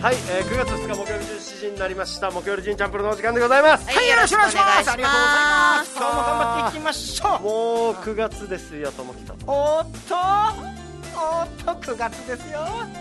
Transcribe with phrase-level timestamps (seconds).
[0.00, 2.30] はい、えー、9月2日木曜日17時になりました。
[2.30, 4.90] 木曜日ジンチャンプルのお時間でございます、はい、よろしくお願いします。
[4.92, 5.96] ありがとうございます。
[5.96, 7.30] 今日も頑張っていきましょう。
[7.42, 9.34] もう9月ですよともきと。
[9.44, 10.77] おっと、
[11.18, 12.60] おっと、9月ですよ。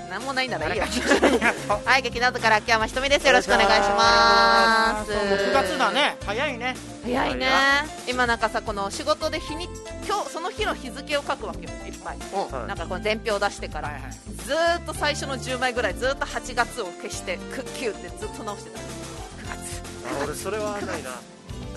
[0.09, 0.85] なんもないならいいよ。
[1.85, 3.27] はい、劇団から秋山ひとみです。
[3.27, 5.11] よろしくお願いします。
[5.11, 5.91] もう9月だ。
[5.91, 6.17] ね。
[6.25, 6.75] 早いね。
[7.03, 7.47] 早いね。
[8.07, 9.69] 今なんかさ、この仕事で日に、
[10.07, 11.69] 今日その日の日付を書くわけよ。
[11.85, 12.17] いっぱい。
[12.17, 14.11] はいなんかこの伝票出してから、はいはい。
[14.11, 18.79] ずーっと最初の10枚ぐらいずーっと8月を消してクッキューってずっと直してた。
[18.79, 20.97] 9あ俺それはないなち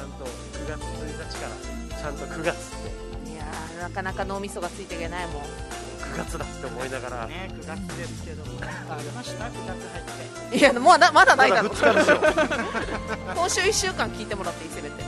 [0.01, 1.49] ゃんと9月1日か
[1.93, 2.91] らちゃんと9月って
[3.25, 3.33] 月。
[3.33, 5.43] いやーなかなか脳みそがついていけないもん。
[6.11, 8.61] 9月だって思いながら、ね、9月ですけども。
[8.61, 10.59] ありました、9月入って。
[10.59, 11.69] いや、もうなまだないだろ。
[11.69, 12.21] まだ2日ですよ。
[13.35, 15.05] 今週1週間聞いてもらっていいせめて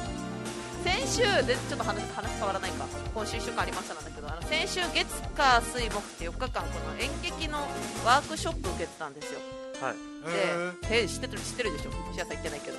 [0.85, 2.87] 先週でちょっと話話変わらないか。
[3.15, 5.07] 今週1週間ありましたなんだけどあの先週月
[5.37, 7.59] 火水木って4日間この演劇の
[8.05, 9.41] ワークショップ受けてたんですよ。
[9.81, 9.95] はい。
[10.89, 11.91] で、え知ってる知ってるでしょ。
[12.13, 12.79] 石屋さん行ってないけど。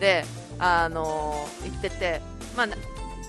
[0.00, 0.24] で
[0.58, 2.20] あのー行ってて
[2.56, 2.66] まあ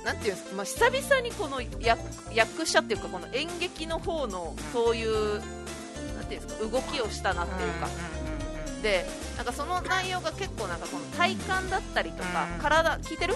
[0.03, 1.99] ななんていうんですか、まあ、久々にこの役
[2.33, 5.39] 役者っていうかこの演劇の方のそういう
[6.15, 7.87] なんていうんですか動きをしたなっていうか、
[8.81, 9.05] で
[9.37, 12.61] なんかその内容が結構なんかこの体幹だったりとか、うん。
[12.61, 13.35] 体聞いてる？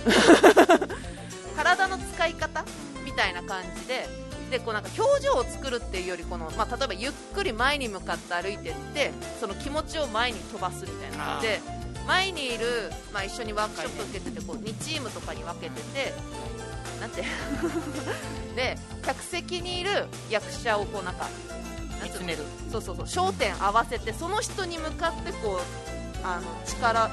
[1.56, 2.64] 体の使い方
[3.04, 4.08] みたいな感じで
[4.50, 11.60] でこうなんか表情を作るっていうよりこの、まあ、例えばゆっくり前に向かって歩いていってその気持ちを前に飛ばすみたいなで
[12.06, 16.12] 前にいる、まあ、一緒にワークショップ受けててこう2チームとかに分けてて
[17.00, 17.24] なんて
[18.54, 21.28] で 客席にいる役者をこうなんか
[22.02, 22.44] 見つめる。
[22.70, 27.10] そうそうそう焦点合わせてその人に向かってこうあの力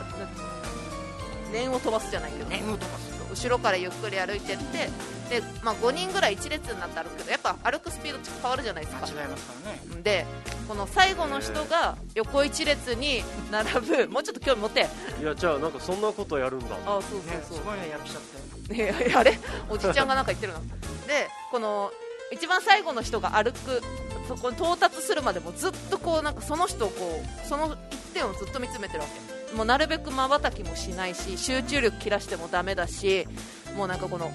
[1.52, 3.07] 念を飛ばすじゃないけど、ね、ムードがする。
[3.30, 4.90] 後ろからゆっくり歩いてって
[5.30, 7.18] で、まあ、5人ぐらい1列になって歩く。
[7.18, 9.08] けどやっぱ歩くスピード変わるじゃないですか。
[9.08, 10.02] 間違いますからね。
[10.04, 10.26] で
[10.68, 14.10] この最後の人が横一列に並ぶ。
[14.10, 14.88] もうちょっと興味持って。
[15.22, 16.76] いやじゃあなんかそんなことやるんだ。
[16.86, 18.74] あそうそうね、すそうごいね、役者って。
[18.74, 19.40] ねえ あれ？
[19.70, 20.60] おじちゃんがなんか言ってるな
[21.08, 21.92] でこの
[22.32, 23.82] 一番最後の人が歩く
[24.28, 33.28] そこに到達するまでもずっとこうなんかその人をこうその一点をずっと見つめてるわけもうなるべくまばたきもしないし集中力切らしてもダメだし
[33.76, 34.32] もうなんかこの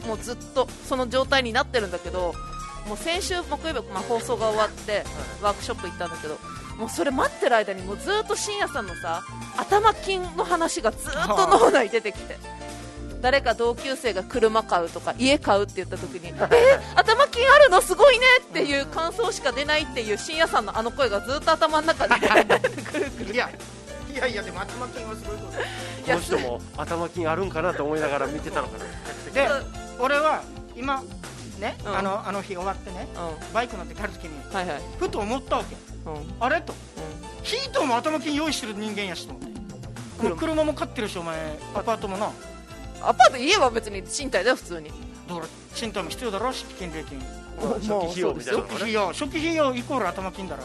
[0.00, 2.34] ずもうずっとその状態になってるんだけど
[2.86, 5.04] もう先週木曜日、まあ、放送が終わって
[5.42, 6.38] ワークショップ行ったんだけど
[6.78, 9.22] もうそれ待ってる間にもうずっと深夜さんのさ
[9.56, 12.38] 頭金の話がずっと脳内に出てきて
[13.20, 22.14] 誰か同級生が車買うとか家買うって言った時に えー頭金あるのすごいねっていう感想しか出ないっていう深夜さんのあの声がずっと頭の中で
[22.90, 23.34] くるくる。
[23.34, 23.50] いや、
[24.10, 25.52] いやいや、でも、頭金はすごいこと。
[25.52, 28.84] この人も頭金あるんかなと思いながら見てたのかな
[29.32, 29.48] で
[29.98, 30.42] 俺は、
[30.76, 31.02] 今、
[31.58, 35.76] ね、うんあの、あの日終わってね、うバイク乗って帰るときに、んはいはいふと思ったわけ。
[36.06, 36.74] うんうんあれと。
[37.42, 39.40] ヒートも頭金用意してる人間やしと思
[40.28, 40.38] って。
[40.38, 41.36] 車も買ってるし、お前、
[41.74, 42.30] アパートもな。
[43.02, 44.90] アパート家は別に賃貸だよ普通に
[45.28, 47.20] だから、賃貸も必要だろ、敷金、礼金。
[47.60, 50.62] 初期費用みたいなね初期費用、初期費用イコール頭金だろ。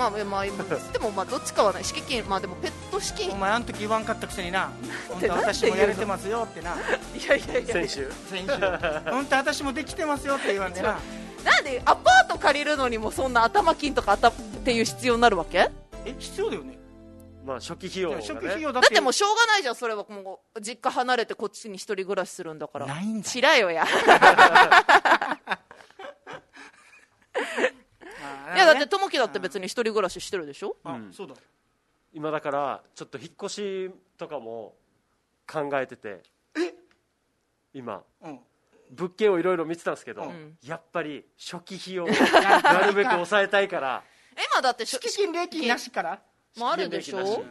[0.00, 0.44] まあまあ
[0.92, 3.32] でもまあどっちかはない敷金まあでもペット資金。
[3.32, 4.70] お前、あの時言わんかったくせにな、
[5.10, 6.74] 本当私もやれてますよってな、
[7.14, 8.12] いやいやいや先週。
[8.30, 10.98] 先週、本当私もできてますよって言わんでな、
[11.44, 14.32] なんでアパート借りるのにもそんな頭金とかあたっ
[14.64, 15.58] ていう必要になるわけ？
[15.58, 15.70] だ
[16.06, 16.78] え、必要だよね。
[17.44, 18.22] まあ初期費用がね。
[18.22, 19.00] 初期費用だって。
[19.00, 20.04] もうしょうがないじゃんそれは。
[20.08, 22.86] もう実家離れてこっちに一人暮らしするんだから。
[22.86, 23.28] ないんだ。
[23.28, 23.84] ちらよや。
[23.84, 23.86] い
[28.60, 30.76] やだって友樹だって別に一人暮らししてるでしょ？
[30.84, 31.12] あ、うん。
[31.12, 31.34] そうだ。
[32.12, 34.74] 今だからちょっと引っ越しとかも
[35.46, 36.22] 考えてて。
[37.72, 38.02] 今。
[38.22, 38.40] うん。
[38.92, 40.56] 物件をいろいろ見てたんですけど、ん。
[40.64, 42.08] やっぱり初期費用を
[42.62, 44.02] なるべく抑えたいから。
[44.52, 46.20] 今だってし敷金、礼金なしから。
[46.56, 47.44] もあるでしょ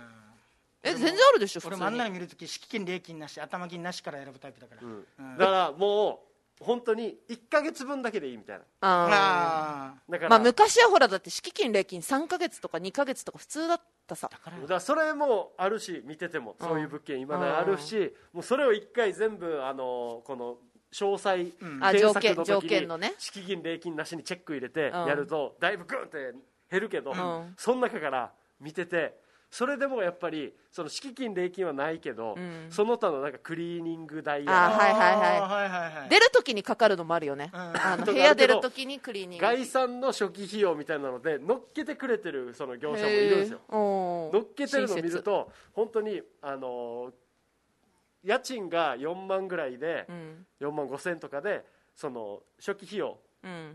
[0.83, 6.28] え全然あるでしょ普俺通にもあんなの見るとき敷金礼金なし頭金なしから選ぶタイプだから、うんうんだからもう
[6.59, 8.63] 本当に1か月分だけでいいみたいな。
[8.81, 14.29] ああだから,、ーまあ昔はほらだって敷金礼金3ヶ月とか2ヶ月とか普通だったさ。
[14.29, 20.57] だからそれもあるし見ててもそういう物件今ねあるしもうそれを1回全部あのこの
[20.91, 21.83] 詳細うん。
[21.83, 23.13] あ検索の条件条時に件のね。
[23.17, 25.05] 敷金礼金なしにチェック入れてうん。
[25.05, 26.33] やるとだいぶグンって
[26.69, 27.53] 減るけど、ん。
[27.57, 29.17] その中から見てて
[29.51, 32.67] それでもやっぱりその敷金礼金はないけど、ん。
[32.69, 35.37] その他のなんかクリーニング代あやはいはいはい。
[35.39, 36.09] あーはいはいはい。
[36.09, 37.59] 出るときにかかるのもあるよね、うん。
[37.59, 39.45] あの部屋出るときにクリーニング。
[39.45, 43.59] 概算の初期費用みたいなので乗っけてくれてるその業者もいるんですよ。
[43.69, 47.11] 乗っけてるのを見ると本当にあのー
[48.21, 50.45] 家賃が4万ぐらいでうん。
[50.61, 53.15] 4万5千とかでその初期費用うん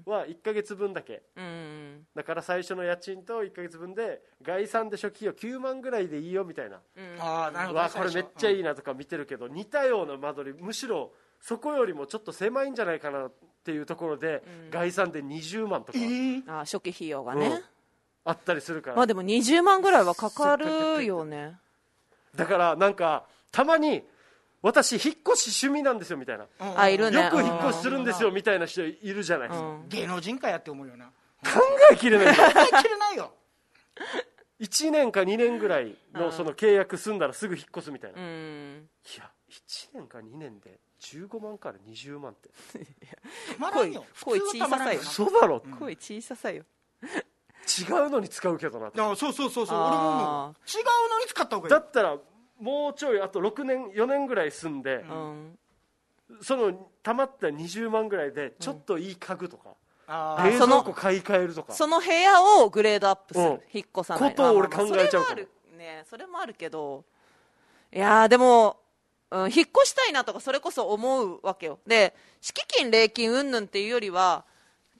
[0.04, 1.22] は1ヶ月分だけ。
[1.36, 6.80] うんだから最初の家賃と1ヶ月分で概算で初期費用9万ぐらいでいいよみたいな。
[6.96, 7.16] うん。
[7.20, 7.80] ああなるほど。
[7.80, 13.32] これめっちゃいいななとか見てるけど似たような間取りむしろそこよりもちょっと狭いんじゃないかなっ
[13.64, 14.70] ていうところでうん。
[14.70, 15.98] 概算で20万とか。
[15.98, 16.42] えー。
[16.46, 17.62] あ初期費用がね、
[18.24, 18.96] あったりするから。
[18.96, 21.58] まあでも20万ぐらいはかかるよね。
[22.34, 24.02] だからなんかたまに
[24.64, 26.46] 私引っ越し趣味なんですよみたいな。
[26.58, 26.80] うん。
[26.80, 27.24] あいるね。
[27.24, 29.48] よく引っ越しするんですよみたいな人いるじゃない。
[29.50, 29.88] ですかうん。
[29.88, 31.04] 芸能人かやって思うよな。
[31.44, 31.60] 考
[31.92, 32.34] えきれない。
[32.34, 33.34] 考えきれないよ。
[34.60, 38.88] 1年か2年ぐらいのその契約済んだらすぐ引っ越すみたいな、ういん
[39.18, 42.48] や1年か2年で15万から20万って。
[42.48, 44.06] たまらんよ。
[44.22, 45.10] 声普通はたまらんよな。
[45.10, 46.64] 嘘だろ、声小ささよ。
[47.02, 49.66] 違うのに使うけどなっていやそうそうそう。
[49.66, 51.70] そう俺も違うのに使った方がいい。
[51.70, 52.16] だったら
[52.60, 55.58] もうちょいあと6年4年ぐらい住んで、うん。
[56.40, 59.74] そのたまった20万ぐらいでちょっといい家具とか、
[60.44, 61.72] 冷蔵その庫買い替えるとか。
[61.72, 63.60] その部屋をグレードアップする、うん。
[63.72, 64.30] 引っ越さない。
[64.30, 65.34] ことを俺まあまあ考えちゃうかも。
[65.34, 66.04] それもあるね。
[66.08, 67.04] それもあるけど
[67.92, 68.76] いやーでも、
[69.30, 71.78] うん、引っ越したいなとかそれこそ思うわけよ。
[71.86, 74.44] で敷金礼金云々っていうよりは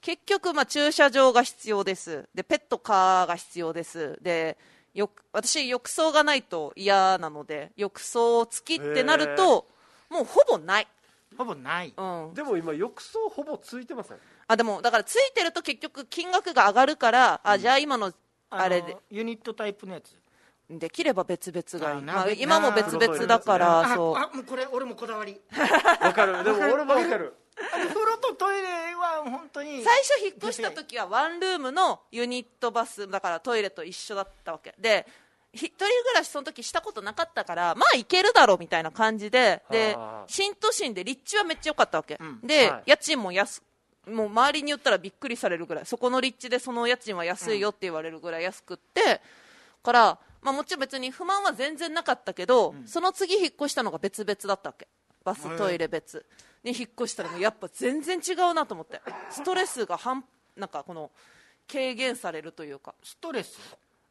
[0.01, 2.27] 結局まあ駐車場が必要です。
[2.33, 4.17] でペットカーが必要です。
[4.21, 4.57] で
[4.95, 9.67] よ私浴槽がないと嫌なので浴槽付きってなると
[10.09, 10.87] もうほぼない、
[11.37, 11.93] ほぼない。
[11.95, 14.17] うん、でも今浴槽ほぼついてません。
[14.47, 18.13] あでもだからついてると結局金額が上がるから、あじゃあ今の
[18.49, 18.93] あれで。
[18.93, 20.15] のユニットタイプのやつ。
[20.69, 24.15] できれば別々がいい、まあ、べ今も別々だからあそう。
[24.15, 25.39] あもうこれ俺もこだわり。
[26.01, 26.43] わかる。
[26.43, 34.75] でも俺もわかる風呂とトイレは本当に最初引っ越した時はワンルームのユニットバスだからトイレと一緒だったわけ。
[34.79, 35.07] で
[35.53, 40.23] 一人暮らしその時したことなかったからまあいけるだろうみたいな感じでではあ。
[40.27, 42.41] 新都心で立地はめっちゃ良かったわけ、うん。
[42.45, 42.83] で、はい。
[42.87, 43.63] 家賃も安
[44.07, 45.85] もう周りに言ったらびっくりされるぐらい。
[45.85, 49.21] そこの立地でその家賃は安いよって言われるぐらい安くって、
[49.81, 54.87] から、まあ、もちろん別に不満は全然なかったけど、その次引っ越したのが別々だったわけ
[55.25, 56.25] バストイレ別。
[56.63, 59.01] に引っ越したらもうやっぱ全然違うなと思って。
[59.29, 60.23] ストレスが半
[60.55, 61.11] なんかこの
[61.71, 62.95] 軽減されるというか。
[63.03, 63.59] ストレス？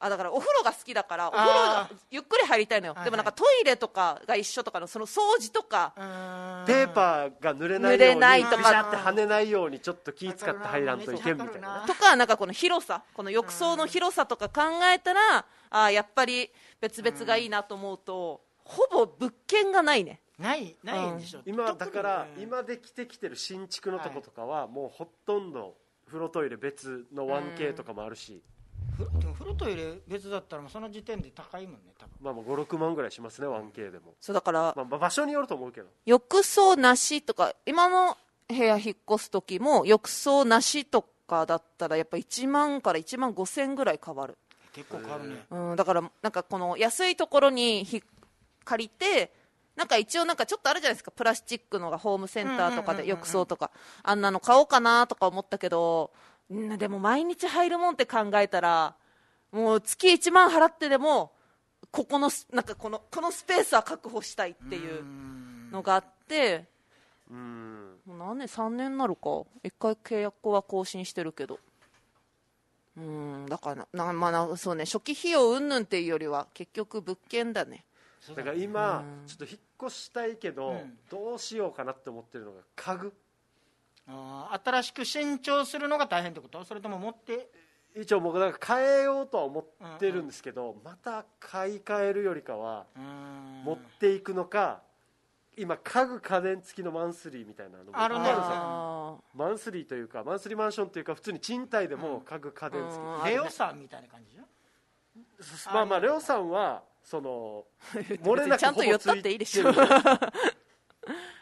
[0.00, 3.04] あだからお風呂が好きだからお風呂がゆっくり入りたいのよ、はいはい。
[3.06, 5.94] でもなんかトイレとかが一緒とかのその掃除とか、
[6.66, 8.56] ペーパーが濡れないように濡れないとか。
[8.58, 11.80] ビシャって跳ねないようにちょっと気使って入らんといけんみたいな。
[11.80, 14.62] ね とかなんかこの広さこの浴槽の広さとか考
[14.92, 16.50] えたらあーやっぱり
[16.80, 21.40] 別々がいいなと思うと、ほぼ物件がないねないないんでしょ。
[21.46, 25.76] 今だから今できてきてる新築のとことかはもうほとんど
[26.06, 28.42] 風呂トイレ別の 1K とかもあるし、
[28.96, 32.12] ふでも風呂トイレ別だったらもうその時点で高いもんね多分。
[32.20, 35.88] まあ、もう56万ぐらいしますね 1K でも、そうだから、まあ、場所によると思うけど。
[36.04, 38.16] 浴槽なしとか今の
[38.48, 44.36] 部屋引っ越す時も浴槽なしとかだったらやっぱ1万から1万5千ぐらい変わる、
[44.72, 45.46] 結構変わるね。
[45.50, 48.02] うん、だからなんかこの安いところにひ
[48.64, 49.32] 借りて
[49.76, 51.10] なんか一応なんかちょっとあるじゃないですか。
[51.10, 53.08] プラスチックのがホームセンターとかでうんうんうんうんうん。
[53.08, 53.70] 浴槽とか。
[54.02, 56.12] あんなの買おうかなとか思ったけど
[56.50, 58.94] うんでも毎日入るもんって考えたら
[59.50, 61.32] もう月1万払ってでも
[61.90, 65.04] ここのスなんかこのこのスペースは確保したいっていう
[65.72, 66.66] のがあって
[67.30, 67.96] うん。
[68.06, 69.44] もう何年？3年になるか。
[69.62, 71.58] 一回契約は更新してるけど。
[72.96, 74.84] うんだからななまあなそうね。
[74.84, 77.84] 初期費用云々っていうよりは結局物件だね
[78.28, 78.42] だ。
[78.42, 79.26] から今うん。
[79.26, 80.98] ちょっと引っ越したいけど、うん。
[81.10, 83.12] どうしようかなって思ってるのが家具。
[84.06, 86.62] あー新しく新調するのが大変ってこと？
[86.64, 87.50] それとも持って？
[87.96, 92.86] 一応僕なんか変えようとは思ってるんですけど、また買い替えるよりかは
[93.64, 94.82] 持っていくのか、
[95.56, 98.34] 今家具家電付きのマンスリーみたいなのもあるね。
[99.32, 103.24] マンスリーというかマンスリーマンションというか普通に賃貸でも家具家電付き、うん。
[103.30, 104.44] レオさんみたいな感じじゃん。
[105.72, 110.32] まあまあレオさんはそのー 漏れなくちゃんと言ったっていいでしょ、ほぼついてる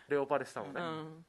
[0.08, 1.24] レオパレスさんはね、うん。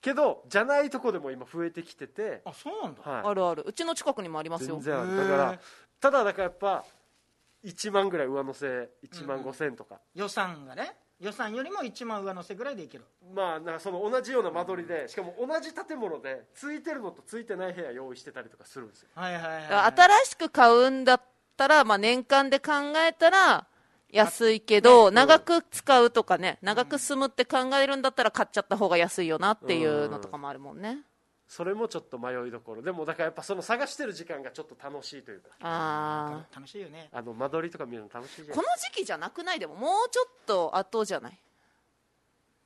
[0.00, 3.02] けどじゃないとこでも今増えてきてて、あそうなんだ。
[3.02, 3.22] はい。
[3.24, 3.62] あるある。
[3.64, 4.76] うちの近くにもありますよ。
[4.76, 5.08] 全然ある。
[5.08, 5.58] へーだから
[6.00, 6.84] ただだからやっぱ
[7.64, 10.96] 1万ぐらい上乗せ1万うん5千とか、予算がね。
[11.18, 13.04] 予算よりも1万上乗せぐらいでいける。
[13.34, 19.08] まあなんかその同じような間取りでしかも同じ建物でついてるのとついてない部屋用意してたりとかするんですよ。
[19.14, 21.22] はいはいはい、だから新しく買うんだっ
[21.56, 23.66] たら、まあ、年間で考えたら
[24.16, 30.98] 安いけど、長く使うとかね長く住むって考えるんだったら買っちゃった方が安いよなっていうのとかもあるもんね。
[31.48, 32.82] それもちょっと迷いどころ。
[32.82, 35.50] でもだからやっぱその探してる時間がちょっと楽しいというか。
[35.60, 37.08] あ楽しいよね。
[37.12, 38.48] あの間取りとか見るの楽しいじゃん。
[38.48, 39.60] ーこの時期じゃなくない？
[39.60, 41.38] でももうちょっと後じゃない、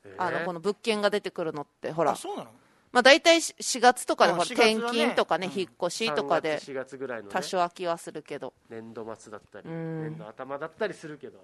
[0.04, 0.22] えー。
[0.22, 2.12] あのこの物件が出てくるのってほら。
[2.12, 2.50] あそうなの？
[2.92, 4.74] まあ大体し4月とかでうんほら4月はね。
[4.78, 5.58] 転勤とかね、うん。
[5.60, 8.52] 引っ越しとかで3月4月ぐらいの、ね、多少空きはするけど。
[8.68, 10.02] 年度末だったりうん。
[10.02, 11.38] 年度頭だったりするけど。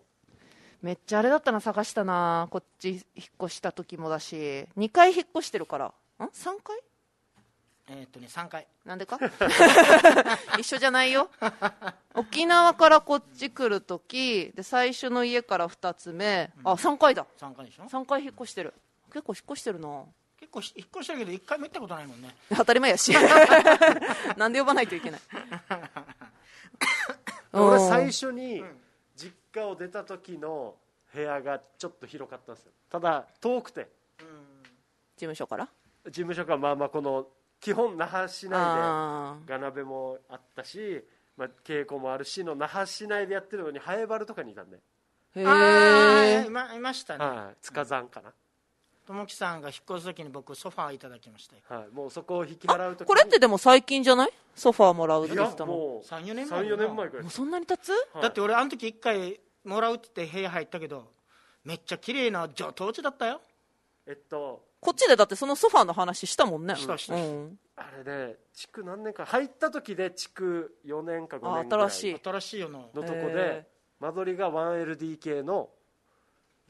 [0.83, 3.03] めっちゃあれだったな探したなこっち引っ
[3.45, 4.67] 越した時もだし。
[4.77, 5.87] 2回引っ越してるから。
[5.87, 6.79] ん？3回？
[7.89, 8.67] えーっとね3回。
[8.85, 9.19] なんでか？
[10.59, 11.31] 一緒じゃないよ。
[12.15, 16.51] 沖縄からこっち来る時で最初の家から2つ目。
[16.65, 17.25] あ3回だ。
[17.39, 18.75] 3回でしょ？3回引っ越してる。
[19.13, 20.05] 結構引っ越してるな
[20.39, 22.35] 結構引っ越したけど1回も行ったことないもんね。
[22.55, 23.13] 当たり前やし。
[24.37, 25.21] なんで呼ばないといけない。
[27.53, 27.89] 俺うん。
[27.89, 28.63] 最初に
[29.15, 30.75] 実家を出た時の
[31.15, 32.73] 部屋がちょっと広かったんですよ。
[32.91, 33.89] ただ遠くて。
[35.17, 35.69] 事務所から？
[36.05, 37.27] 事務所がまあまあこの
[37.61, 41.03] 基本那覇市内あでガナベもあったし、
[41.37, 44.81] まあ、稽古もあるしの那覇市内でやってるのにハエバルとかにいたんで、へ
[45.43, 47.25] えあいまいましたね。
[47.25, 48.33] はい、塚山かな、
[49.09, 53.07] 友樹さんが引っ越す時に僕ソファーいただきましたよはい、もうそこを引き払う時に。
[53.07, 54.33] これってでも最近じゃない？
[54.55, 55.73] ソファーもらうっていや言ってたの。
[55.73, 57.91] ももう34年前34年前くらい、うそんなに経つ？
[57.91, 58.23] はい。
[58.23, 61.11] だって俺あの時1回もらうって言って部屋入ったけど
[61.65, 63.41] めっちゃ綺麗な上等地だったよ。
[64.07, 66.77] えっとこっちでだってそのソファーの話したもんね。
[66.77, 67.15] したした。
[67.15, 67.59] うん。
[67.77, 71.91] あれね築何年か入った時で築4年か5あ年ぐらい。
[71.91, 72.21] 新しい。
[72.23, 72.79] 新しいよな。
[72.79, 73.67] のとこでへ
[74.01, 75.76] 間取りが 1LDK のい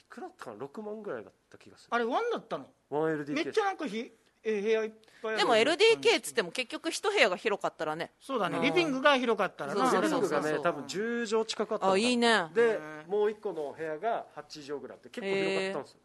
[0.09, 2.67] くらだったかな？6万ぐらいだった気がすあれワンだったの？
[2.91, 4.11] る 1LDK めっちゃなんかひ
[4.45, 4.91] え部屋いっ
[5.23, 8.13] ぱいでも LDK っつっても結局一部屋が広かったらね。
[8.21, 8.59] そうだね。
[8.59, 8.63] うん。
[8.63, 12.47] リビングが広かったらなそうリビングがそうそうね多分10畳近かったあいいね。
[12.55, 13.11] でうん。
[13.11, 15.99] もう一個の部屋が8畳ぐらいあって結構広かったんですよ。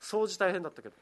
[0.00, 0.94] 掃除大変だったけど。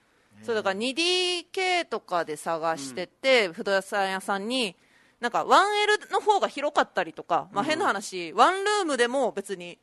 [0.43, 4.77] そうだから 2DK とかで探してて、不動産屋さんに
[5.19, 9.79] なんか 1L の方が広かったりとか、まあ、変な話、ワンルームでも別に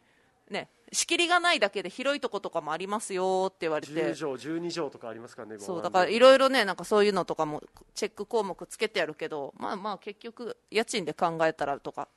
[0.50, 7.62] ね仕切りがないだけで広いとことかもありますよって言われ10て畳12畳とかありますからね今そうだからいろいろねなんかそういうのとかも
[7.94, 12.08] チェック項目つけてやるけどまあまあ結局家賃で考えたらとか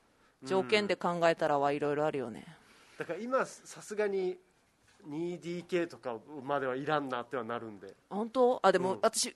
[0.44, 2.44] 条件で考えたらはいろいろあるよね、
[2.98, 4.36] だから今さすがに
[5.08, 7.94] 2DK とかまではいらんなってはなるんで。
[8.10, 8.60] 本当？
[8.62, 8.98] あでもうん。
[9.02, 9.34] 私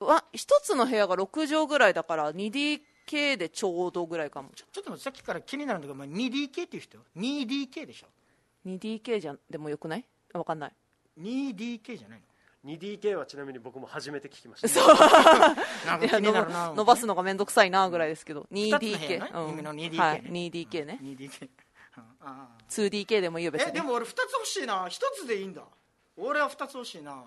[0.00, 4.50] わ一つの部屋が6畳ぐらいだから 2DK でちょうどぐらいかも。
[4.54, 8.06] ちょちょっと待ってさっきから気になるんだけどお前 2DK っていう人？2DK でしょ？
[8.66, 10.04] 2DK じゃんでもよくない？
[10.34, 10.72] あ分かんない。
[11.20, 12.22] 2DK じゃない
[12.64, 14.68] の？2DK はちなみに僕も初めて聞きました。
[15.86, 18.46] なんか気になるな伸ばすのがめんどくさいなぐらいですけど。
[18.50, 19.98] 二つの部屋 2DK ね夢の 2DK ね。
[19.98, 20.98] はい、2DK ね。
[21.02, 21.48] 2DK
[21.96, 22.04] うん。
[22.20, 23.68] あ 2DK でもいいよ別に。
[23.68, 24.86] ーえでも俺2つ欲しいな。
[24.86, 25.62] 1つでいいんだ。
[26.16, 27.24] 俺は2つ欲しいな。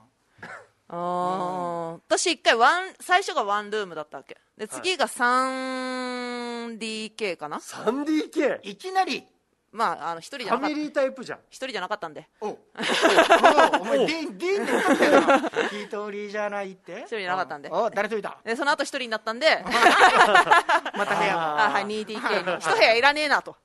[0.90, 2.00] あー。
[2.08, 4.38] 私一回ワン最初がワンルームだったわけ。
[4.56, 9.26] で次が 3DK かな、3DK いきなり
[9.74, 10.76] まああの一人じフゃなかった。
[10.76, 11.40] ァミリータイプじゃん。
[11.50, 12.28] 一人じゃなかったんで。
[12.40, 12.50] おう。
[12.52, 12.58] おう。
[13.82, 15.38] お前ディーンディーンで言ったよな。
[15.72, 16.92] 一人じゃないって。
[17.00, 17.70] 一人じゃなかったんで。
[17.72, 18.38] お誰といた？
[18.46, 19.64] でその後一人になったんで。
[20.96, 21.66] また部屋。
[21.66, 23.58] あはい 2DK に一部屋いらねえなと。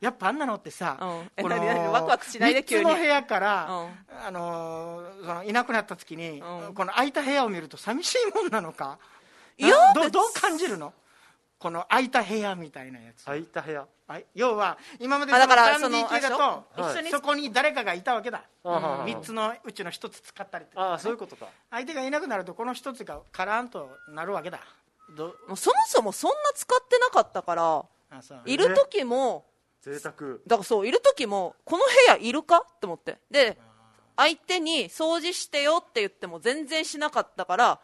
[0.00, 1.30] やっぱあんなのってさ、うん。
[1.36, 2.84] えこのワクワクしないで急に。
[2.84, 4.26] 3つの部屋から、うん。
[4.26, 6.74] あのーそのいなくなった時に、うん。
[6.74, 8.98] この空いた部屋を見ると寂しいもんなのか？
[9.56, 10.94] いやなど別どう感じるの？
[11.58, 13.86] この空いた部屋みたいなやつ、空いた部屋。
[14.06, 14.26] はい。
[14.34, 16.92] 要は今まであだからそのその 3DK だと、はい。
[16.92, 17.10] 一緒に？
[17.10, 21.48] そこに誰かがいたわけだ、あははは3つのうちの1つ使ったりとかああそういうことか。
[21.70, 24.60] 相手がいなくなるとこの1つがカランとなるわけだ。
[25.16, 27.84] そもそもそんな使ってなかったから
[28.44, 29.44] いる時も
[29.82, 30.14] 贅沢。
[30.46, 32.58] だからそういる時もこの部屋いるか？
[32.58, 33.18] って思って。
[33.30, 33.58] で
[34.16, 37.80] 相手に掃除してよって言っても全然しなかったから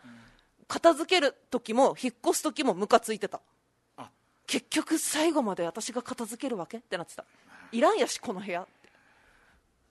[0.66, 3.38] 片付ける時も引っ越す時もムカついてた。
[3.38, 3.40] あ
[4.46, 7.24] 結局最後まで私が片付けるわけってなってた。
[7.72, 8.66] いらんやしこの部屋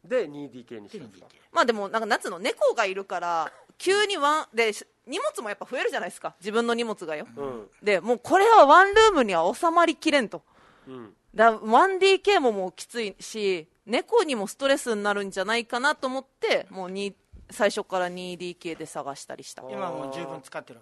[0.04, 1.28] で 2DK にしたんですか？
[1.52, 4.72] まあでもなんか夏の猫がいるから急にワンで
[5.08, 6.36] 荷物もやっぱ増えるじゃないですか。
[6.40, 7.28] 自分の荷物がよ。
[7.36, 7.68] うん。
[7.82, 10.44] でもうこれはワンルームには収まりきれんと。
[10.88, 11.14] うん。
[11.34, 17.16] だ 1DK ももうきついし猫にもストレスになるんじゃないかなと思ってもうに
[17.50, 19.64] 最初から 2DK で探したりした。
[19.70, 20.82] 今はもう十分使ってる。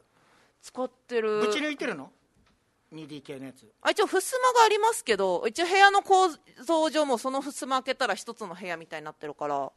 [0.62, 1.40] 使ってる。
[1.40, 2.12] ぶち抜いてるの？
[2.93, 3.71] 2DK のやつ。
[3.81, 4.19] あ一応襖
[4.53, 6.29] がありますけど一応部屋の構
[6.63, 9.71] 造上もその襖開けたら一つの部屋みたいになってるから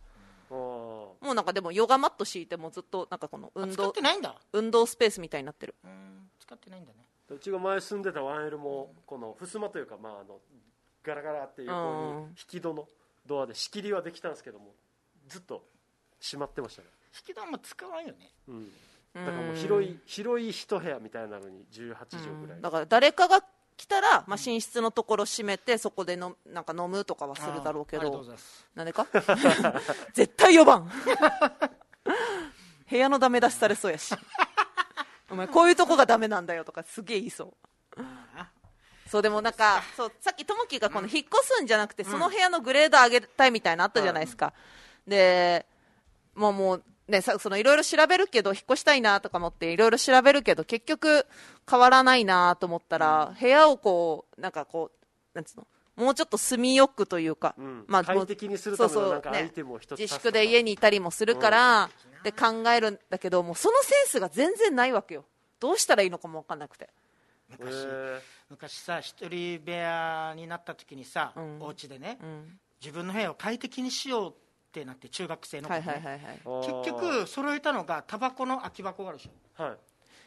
[0.51, 4.35] もうなんかでもヨガマット敷いてもずっとなんかこの運使っ動てないんだ。
[4.53, 5.75] 運動スペースみたいになってる。
[5.85, 6.99] うん使ってないんだね。
[7.31, 10.39] うちが前住んでた 1L もこの襖というかまああの
[11.03, 12.87] ガラガラっていうこうんに引き戸の
[13.27, 14.75] ドアで仕切りはできたんですけども
[15.29, 15.65] ずっと
[16.21, 16.89] 閉まってましたね。
[17.17, 18.31] 引き戸あんま使わんよね。
[18.49, 18.73] うん
[19.15, 22.61] だからもう広い広い一部屋みたいなのに18畳ぐらい。
[22.61, 23.45] だから誰かが
[23.77, 28.67] 来たら、まあ、寝室のところ閉めてそこでのなんか飲むとかはするだろうけあーありがとうどございます。
[28.75, 29.07] なんでか？
[30.15, 30.91] 絶対4番
[32.91, 34.15] 部屋のダメ出しされそうやし。
[35.31, 37.55] お前こういうとこがダメなんだよとかすげえ言いそ
[37.97, 38.01] う。
[39.09, 44.53] そうでもなんかそうさっきともきがこの引っ越すんじゃなくて、その部屋のグレード上げたいみたいなのあったじゃないですか、
[45.07, 45.67] で
[46.35, 51.27] もうもうねさそのいろいろ調べるけど引っ越したいなとか思っていろいろ調べるけど結局
[51.69, 57.85] 変わらないなと思ったら、部屋をこうなんかこうなんつうのもうちょっと住みよくというか、うん。
[57.87, 60.21] まあ、快適にするためのアイテムを一つ自足すとか。
[60.23, 61.91] 粛で家にいたりもするから、
[62.25, 65.25] で考えるんだけどもうそのセンスが全然ないわけよ。
[65.61, 66.89] どうしたらいいのかも分かんなくて。
[67.49, 68.21] 昔へ
[68.51, 71.59] 昔さ一人部屋になった時にさ、うん。
[71.61, 72.59] お家でね、うん。
[72.81, 74.44] 自分の部屋を快適にしようって
[74.85, 76.67] なって中学生のは頃ね、いはいはい。
[76.67, 79.63] 結局揃えたのがタバコの空き箱があるでしょ。
[79.63, 79.77] はい。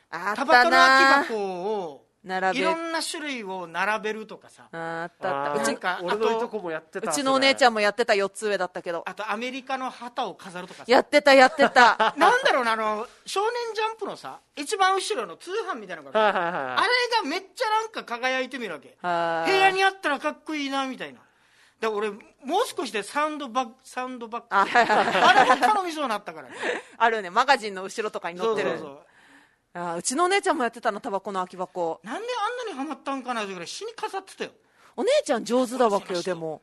[0.10, 4.68] タバコの空なき箱を並べいろんな種類を並べるとかさ。
[4.72, 5.62] あったあった。
[5.64, 9.04] うちなんか俺のいとこもやってたうちのお姉ちゃんももやってた4つ上だったけど。
[9.06, 10.86] あとアメリカの旗を飾るとかさ。
[10.88, 12.14] やってたやってた。
[12.18, 16.88] なんだろうなあの少年ジャンプのさ一番後ろの通販みたいなのがああれ
[17.24, 18.98] がめっちゃなんか輝いてみるわけ。
[19.02, 19.08] 部
[19.58, 21.22] 屋にあったらかっこいいなみたいな
[21.80, 22.20] だから俺もう
[22.66, 25.22] 少しでサウンドバッグサウンドバッグあはいはいはい。
[25.22, 26.56] あれも頼みそうになったからね。
[26.98, 27.30] あるね。
[27.30, 28.70] マガジンの後ろとかに載ってる。
[28.70, 29.00] そうそうそう。
[29.74, 31.32] あーうちのお姉ちゃんもやってたなタバコ。
[31.32, 34.52] の空き箱なんであんなにハマったんかなってぐらい死に飾ってたよ。
[34.96, 36.62] お姉ちゃん上手だわけよでも。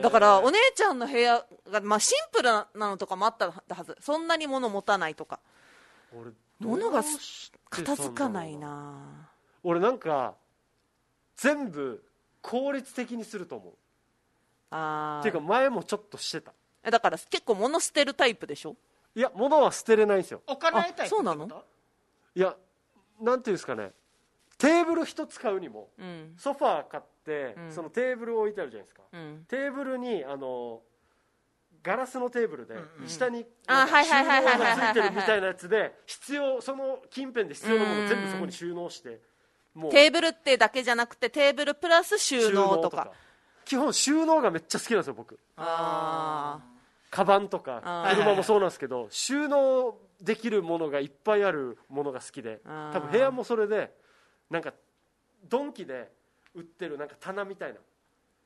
[0.00, 3.96] だからお姉ちゃんの部屋が、まあ、シンプルなのとかもあったはず。
[4.00, 5.40] そんなに物持たないとか。
[6.12, 7.02] 俺物が
[7.70, 9.28] 片付かないな。
[9.64, 10.34] 俺なんか
[11.36, 12.04] 全部
[12.40, 13.74] 効率的にすると思う
[14.72, 16.52] あっていうか前もちょっとしてた。
[16.84, 18.76] あだから結構物捨てるタイプでしょ？
[19.14, 20.42] いや物は捨てれないんですよ。
[20.46, 21.30] お金得たいってこと？
[21.30, 21.62] あそうなの？
[22.34, 22.56] いや
[23.20, 23.90] なんていうんですかね。
[24.58, 26.34] テーブル一つ買うにもうん。
[26.36, 27.72] ソファー買って、うん。
[27.72, 29.44] そのテーブル置いてあるじゃないですか、うん。
[29.48, 30.80] テーブルにあの
[31.82, 32.76] ガラスのテーブルで
[33.08, 39.20] 下に収はいはいはいはい納がついてるみたいなやつで必要その近辺で必要なもの全部そこに収納して
[39.74, 39.90] もう。
[39.90, 43.10] テーブルってだけじゃなくてテーブルプラス収納とか
[43.64, 45.38] 基本収納がめっちゃ好きなんですよ僕。
[45.56, 46.60] あ
[47.10, 48.16] カバンとかあー。
[48.16, 52.92] 車もそうなんですけど収納できるものがいっぱいあるものが好きであー。
[52.92, 53.92] 多分部屋もそれで
[54.50, 54.72] なんか
[55.48, 56.10] ドンキで
[56.54, 57.78] 売ってるなんか棚みたいな。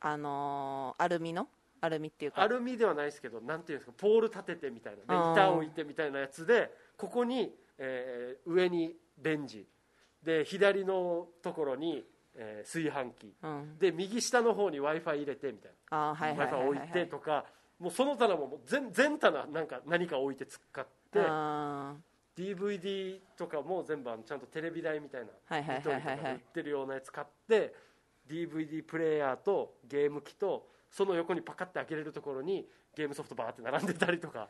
[0.00, 1.48] ああのーアルミの？
[1.80, 2.42] アルミっていうか。
[2.42, 5.34] アルミではないですけどなんていうんですかポール立ててみたいなあー。
[5.34, 9.66] で板を置いてみたいなやつでここに、えー上にレンジ。
[10.22, 12.04] で左のところに、
[12.36, 13.34] えー炊飯器。
[13.42, 13.78] うん。
[13.78, 16.14] で右下の方に w i f i 入れてみたいな。
[16.14, 16.68] はい w は i い f i はい。
[16.68, 17.44] 置いてとか
[17.78, 21.94] もうその棚ももう全全棚なんか何か置いて使ってあ
[22.36, 27.74] DVD とかも全部あのちゃんとテレビ台みたいな売ってるようなやつ買って
[28.28, 34.48] DVD プレイヤーとゲーム機とその横にパカッて開けれるところにゲームソフトバーって並んでたりとか。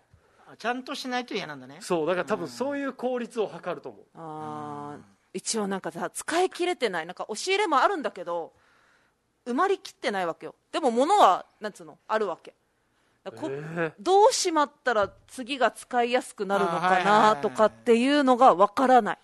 [0.48, 1.78] あちゃんとしないと嫌なんだね。
[1.80, 4.02] そうだから多分そういう効率を図ると思う。
[4.02, 8.52] ーあー一応なんかさ使い切れてないなんか押し入れもあるんだけど
[9.46, 10.54] 埋まりきってないわけよ。
[10.72, 12.54] でも物はなんつうのあるわけ。
[13.24, 19.18] こえどうしまったら次が使いやすくなるのかないとかっていうのがわからない。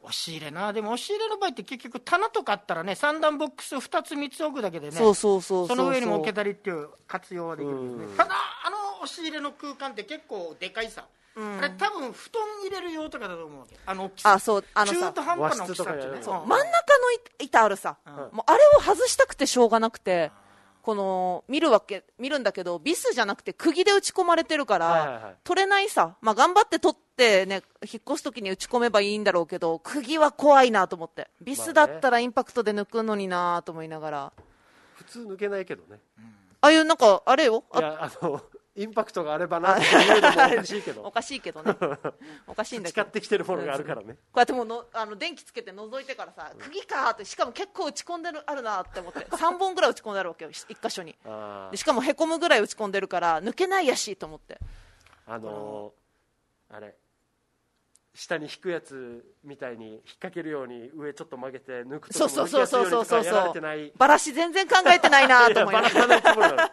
[0.00, 0.72] 押し入れな。
[0.72, 8.10] でも押し入れの場合って結局棚とかあったらね三段ボックス2つ3つ置くだけでねそうそうそうその上にも置けたりっていう活用はできるんですうん。
[8.12, 8.30] ねただ
[8.64, 11.04] あの押し入れの空間って結構でかいさ、
[11.36, 11.58] うん。
[11.58, 14.32] あれ多分布団入れる用とかだと思うあの大きさ。
[14.32, 14.98] あそうあのさ。
[14.98, 16.46] 中途半端な大きさって真ん中の
[17.38, 18.12] 板あるさ、うん。
[18.14, 20.32] もうあれを外したくてしょうがなくて
[20.82, 25.34] この見るわけ見るんだけどビスじゃなくて釘で打ち込まれてるから、はいはいはい。
[25.42, 31.28] 取れないさ、まあ、頑張って取ってね引っ越す時に打ち込めばいいんだろうけど釘は怖いなと思って。
[31.42, 34.32] ビスだったらインパクトで抜くのになと思いながら、
[34.94, 35.98] 普通抜けないけどね。
[36.60, 37.64] ああいうなんかあれよ。
[37.72, 38.40] あいやあの
[38.76, 41.76] インパクトがあればなっていうのもおかしいけおどかしいけどね。
[42.46, 43.02] おかしいんだけど。
[43.04, 44.14] 使ってきてるものがあるからね。
[44.14, 49.20] こうやってもうのあの電気つけて覗いてからさ釘かーってしかも結構打ち込んでるあるなって思って。
[49.36, 51.16] 3本ぐらい打ち込んであるわけよ1箇所に。
[51.70, 54.58] でしかもへこむぐらい打ち込んでるから抜けないやしと思って。
[55.26, 56.94] あのーあれ
[58.14, 63.92] 下に引くやつみたいに引っ掛けるように上ちょっと曲げて抜くとそうそうそうそうそうそう。
[63.98, 66.72] バラシ全然考えてないなと思い やながら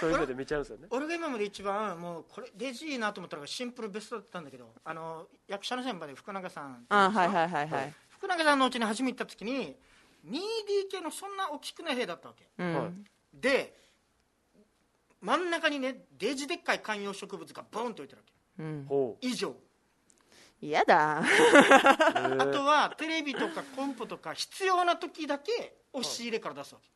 [0.00, 0.86] そういう目で見ちゃうんですよね。
[0.90, 9.76] 俺が今まで一番もうこれデジいいなと思ったのがシンプルベストだったんだけどあの役者の先輩で福永さんあはいはいはいはい、福永さんのうちに初めて行った時に
[10.26, 12.46] 2DK のそんな大きくない部屋だったわけ。
[12.58, 12.74] うん。
[12.74, 12.92] はい
[13.34, 13.74] で
[15.20, 18.28] 真ん中にねデジでっかい観葉植物がボンって置いてあるわ
[18.60, 19.54] うん、以上。
[20.60, 21.18] 嫌だ。
[21.18, 26.88] あーとはテレビとかコンポとか必要な時だけ押し入れから出すわけ、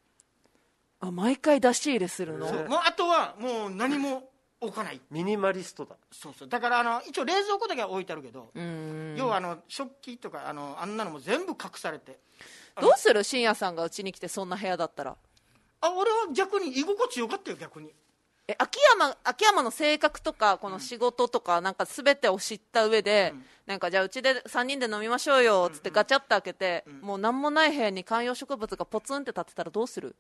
[1.05, 2.69] あ毎回出し入れするの、そう。
[2.69, 5.01] もうあとはもう何も置かない。
[5.11, 5.97] ミニマリストだ。
[6.13, 6.49] そうそう。
[6.49, 9.17] だからあの一応冷蔵庫だけは置いてあるけど、うん。
[9.19, 12.21] 要はあの食器とかあのあんなのも全部隠されて。
[12.81, 13.25] どうする？
[13.25, 15.17] 深夜さんがうちに来てそんな部屋だったら。
[15.81, 17.91] あ俺は逆に居心地よかったよ逆に。
[18.47, 23.35] え秋山秋山の性格とかこの仕事とかなんか全てを知った上で、
[23.67, 30.15] なんかじゃあうちで3人で飲みましょうよっつってガチャッと開けて、もう何もない部屋に観葉植物がポツンって立ってたらどうする？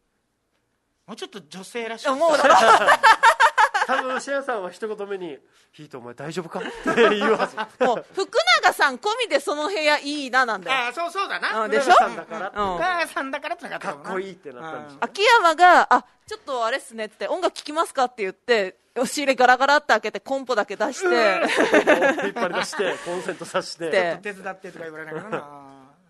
[1.07, 2.45] もうちょっと女性らしいいやもうだ。
[2.49, 2.55] ろ
[3.85, 5.37] 多分シェアさんは一言目に
[5.73, 6.61] 「ヒートお前大丈夫か?
[6.63, 6.63] 」っ
[6.95, 7.57] て言うはず。
[7.85, 8.29] もう福
[8.63, 10.85] 永さん込みでその部屋いいななんだよ。
[10.85, 11.63] ああそうそうだな。
[11.65, 11.93] うんでしょ？
[11.95, 12.47] 福永さんだから。
[12.49, 12.75] ってうん。
[12.75, 14.97] お母さんだからってなかったかっこいいってなったんでしょ。
[15.01, 21.07] 秋山があちょっとあれっすねって音楽聴きますかって言って押し入れガラガラって開けてコンポだけ出して。
[21.07, 23.91] 引っ張り出してコンセントさして。
[23.91, 25.43] で手伝ってとか言われながらな。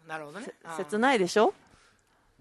[0.06, 0.52] なるほどね。
[0.76, 1.54] 切ないでしょ？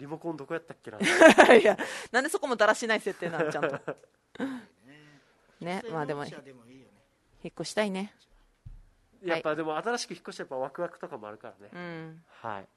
[0.02, 0.98] リモコンどこやったっけな。
[1.56, 1.78] いや
[2.12, 3.80] なんでそこもだらしない設定なんちゃんと。
[5.62, 6.34] ねまあでも引っ
[7.46, 8.12] 越したいね。
[9.24, 11.70] やっぱでも新しく引っ越してやっぱワクワクとかもあるからね。
[11.72, 12.24] うん。
[12.42, 12.68] はい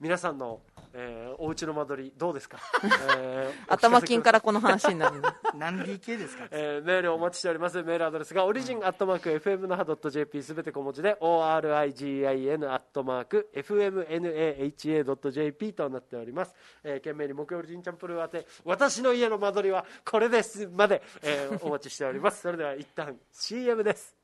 [0.00, 0.60] 皆さんの、
[0.94, 2.58] えーお家の間取りどうですか、
[3.18, 6.48] えー頭金からこの話になるね 何 DK ですか？
[6.50, 7.82] えーメールお待ちしております。
[7.82, 22.40] メールアドレスがオリジンアットマーク FM 那覇 .jp すべて小文字で ORIGIN アットマーク FMNAHA.jp となっております、えー、懸命に木曜日んちゃんプルー宛て私の家の間取りはこれですまで、えーお待ちしております。
[22.42, 24.14] それでは一旦 CM です。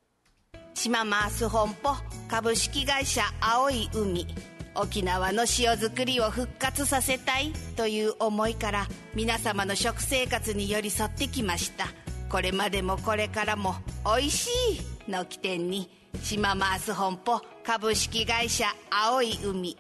[0.74, 1.94] 島マース本舗
[2.30, 4.26] 株式会社青い海
[4.80, 11.88] 沖縄の塩作りを復活させたいという思いから皆様の食生活に寄り添ってきました。
[12.28, 15.90] これまでもこれからも「おいしい」の起点に
[16.22, 19.76] 島マース本舗株式会社青い海。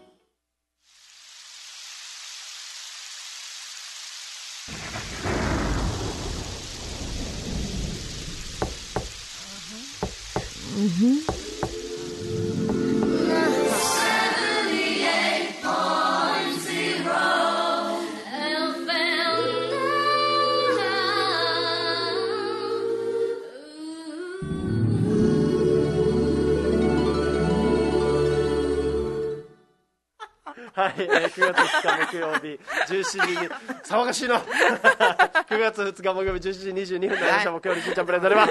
[30.76, 32.60] はい、えー9月2日木曜日
[32.92, 33.48] 17時に
[33.82, 34.36] 騒がしいの。
[35.48, 38.48] 9月2日木曜日17時22分になりました木曜日しんちゃんプレゼントでは。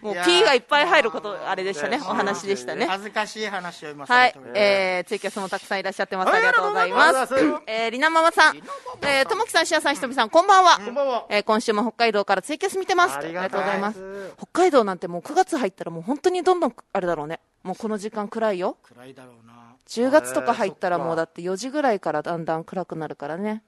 [0.00, 2.86] もう P がいっぱい入ることあれでしたねねお話でしたね。
[2.86, 4.34] 恥ずかしい話を今はい。
[4.54, 6.28] えー、ツイキャスもたくさんいらっしゃってます。
[6.28, 7.34] はいありがとうございます。
[7.66, 8.56] えー、りなママさん、
[9.02, 10.76] えー、ともきさん、しあさん、ひとみさん、こんばんは。
[10.76, 11.26] こんばんは。
[11.30, 13.16] えー、今週も北海道からツイキャス見てます。
[13.16, 14.34] ありがとうございます。
[14.36, 17.40] 北海道なんてもう9月入ったらもう本当にどんどんあれだろうね。
[17.64, 18.76] もうこの時間暗いよ。
[18.84, 19.55] 暗いだろうな
[19.86, 23.62] 10月とか入ったらもうだって4時ぐらいからだんだん暗くなるからね。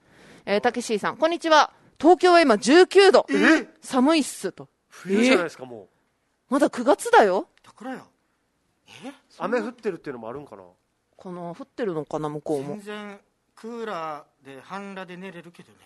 [0.45, 1.71] えー、たけしーさん、こんにちは。
[1.99, 3.25] 東京は今19度。
[3.81, 4.67] 寒いっすと。
[4.89, 7.47] 冬じゃないですかもうまだ9月だよ。
[7.63, 8.07] だからよ
[9.05, 10.63] え雨降ってるっていうのもあるんかな？
[11.15, 12.81] この降ってるのかな、向こうも全。
[12.81, 13.19] 然
[13.55, 15.77] クーラーで半裸で寝れるけどね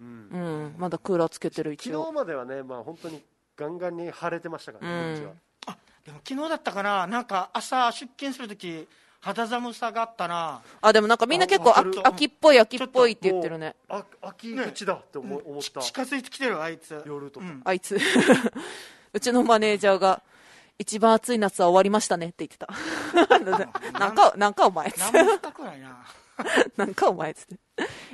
[0.00, 2.02] うんうん、まだクーラーつけてる一応。
[2.02, 3.22] 昨日まではねまあ本当に
[3.56, 5.32] ガンガンに晴れてましたからね、うんこっちは
[5.66, 8.86] あでも昨日だったかななんか朝出勤するとき
[9.24, 13.74] 肌寒さがあったなあ、でもなんかみんな結構秋秋っぽい秋っぽいって言ってるね。
[13.88, 17.96] あ秋口だって思,、思ったち近づいてきてるあいつ夜とか、うんあいつ。
[19.14, 20.22] うちのマネージャーが、
[20.78, 22.68] 一番暑い夏は終わりましたねって言ってた。
[23.98, 25.12] なんか、なんかお前っつって。
[25.12, 26.04] 何も深くないな
[26.76, 27.56] なんかお前っつって。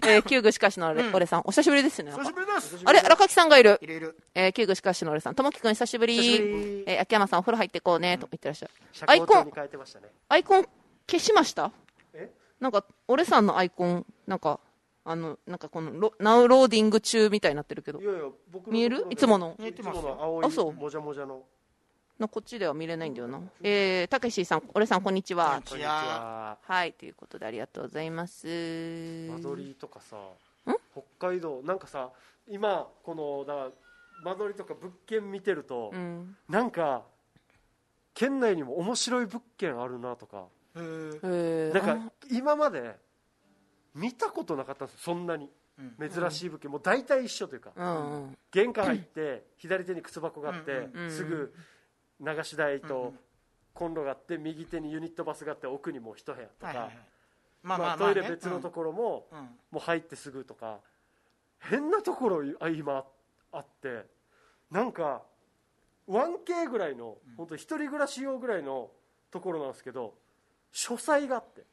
[0.07, 2.13] えー、旧具しかしの俺,、俺さん、お久しぶりですね。
[2.13, 3.79] 久しぶりですあれ、荒垣さんがいる。
[3.83, 6.17] いるいるえー、旧具しかしの俺さん、ともきくん久しぶり。
[6.17, 8.73] 久しぶりえー、秋山さんお風呂入ってこうね、と言ってらっしゃる。
[8.93, 10.69] 社アイコン交庁に変えてましたねアイコン
[11.11, 11.73] 消しました？
[12.15, 12.31] え？
[12.61, 14.61] なんか、俺さんのアイコン、なんか、
[15.05, 18.01] あの、なんかこのロ、ナウローディング中みたいになってるけど。
[18.01, 18.21] い、やいや
[18.53, 19.07] 僕の見える？
[19.11, 19.57] いつもの？
[19.59, 20.73] いつあそう？
[20.73, 21.43] もじゃもじゃの。
[22.21, 23.41] のこっちでは見れないんだよな。
[23.63, 25.63] えー、たけしさん、俺さんこんにちは。
[25.67, 26.59] こんにちは。
[26.63, 26.85] は。
[26.85, 28.47] い、ということでありがとうございます。
[28.47, 30.19] 間取りとかさ
[30.93, 32.11] 北海道なんかさ
[32.47, 33.61] 今このだか
[34.25, 36.37] ら間取りとか物件見てると、うん。
[36.47, 37.05] なんか
[38.13, 42.97] 県内にも面白い物件あるなとかなんか今まで
[43.95, 45.51] 見たことなかったんですよそんなに。
[45.79, 46.11] うん。
[46.11, 48.39] 珍しい物件、もう大体一緒というか、あうん。
[48.53, 51.55] 玄関入って左手に靴箱があって、うんうんうんすぐ
[52.21, 53.19] 流し台うんうとん。
[53.73, 56.99] コンロがあって右手にユニットバスがあって奥にもう一部屋とか、はいはいはい。
[57.63, 59.39] ままあトイレ別のところも、うん。
[59.39, 59.45] うん。
[59.45, 60.81] もう入ってすぐとか
[61.59, 63.05] 変なところあ今
[63.53, 64.07] あって
[64.71, 65.23] なんか
[66.09, 68.91] 1K ぐらいの本当一人暮らし用ぐらいの
[69.31, 70.15] ところなんですけど
[70.73, 71.67] 書斎があって。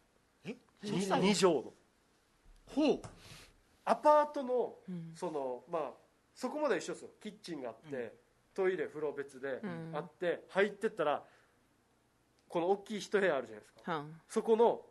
[0.45, 1.73] え？2, 小さい畳の。
[2.75, 3.01] ほう。
[3.85, 5.11] アパートのうん。
[5.15, 5.91] そのまあ
[6.33, 7.09] そこまで一緒ですよ。
[7.21, 8.13] キッチンがあって、
[8.53, 9.91] トイレ風呂別でうん。
[9.93, 11.23] あって、入ってったら
[12.49, 13.97] この大きい一部屋あるじゃないですか。
[13.97, 14.81] うんそこの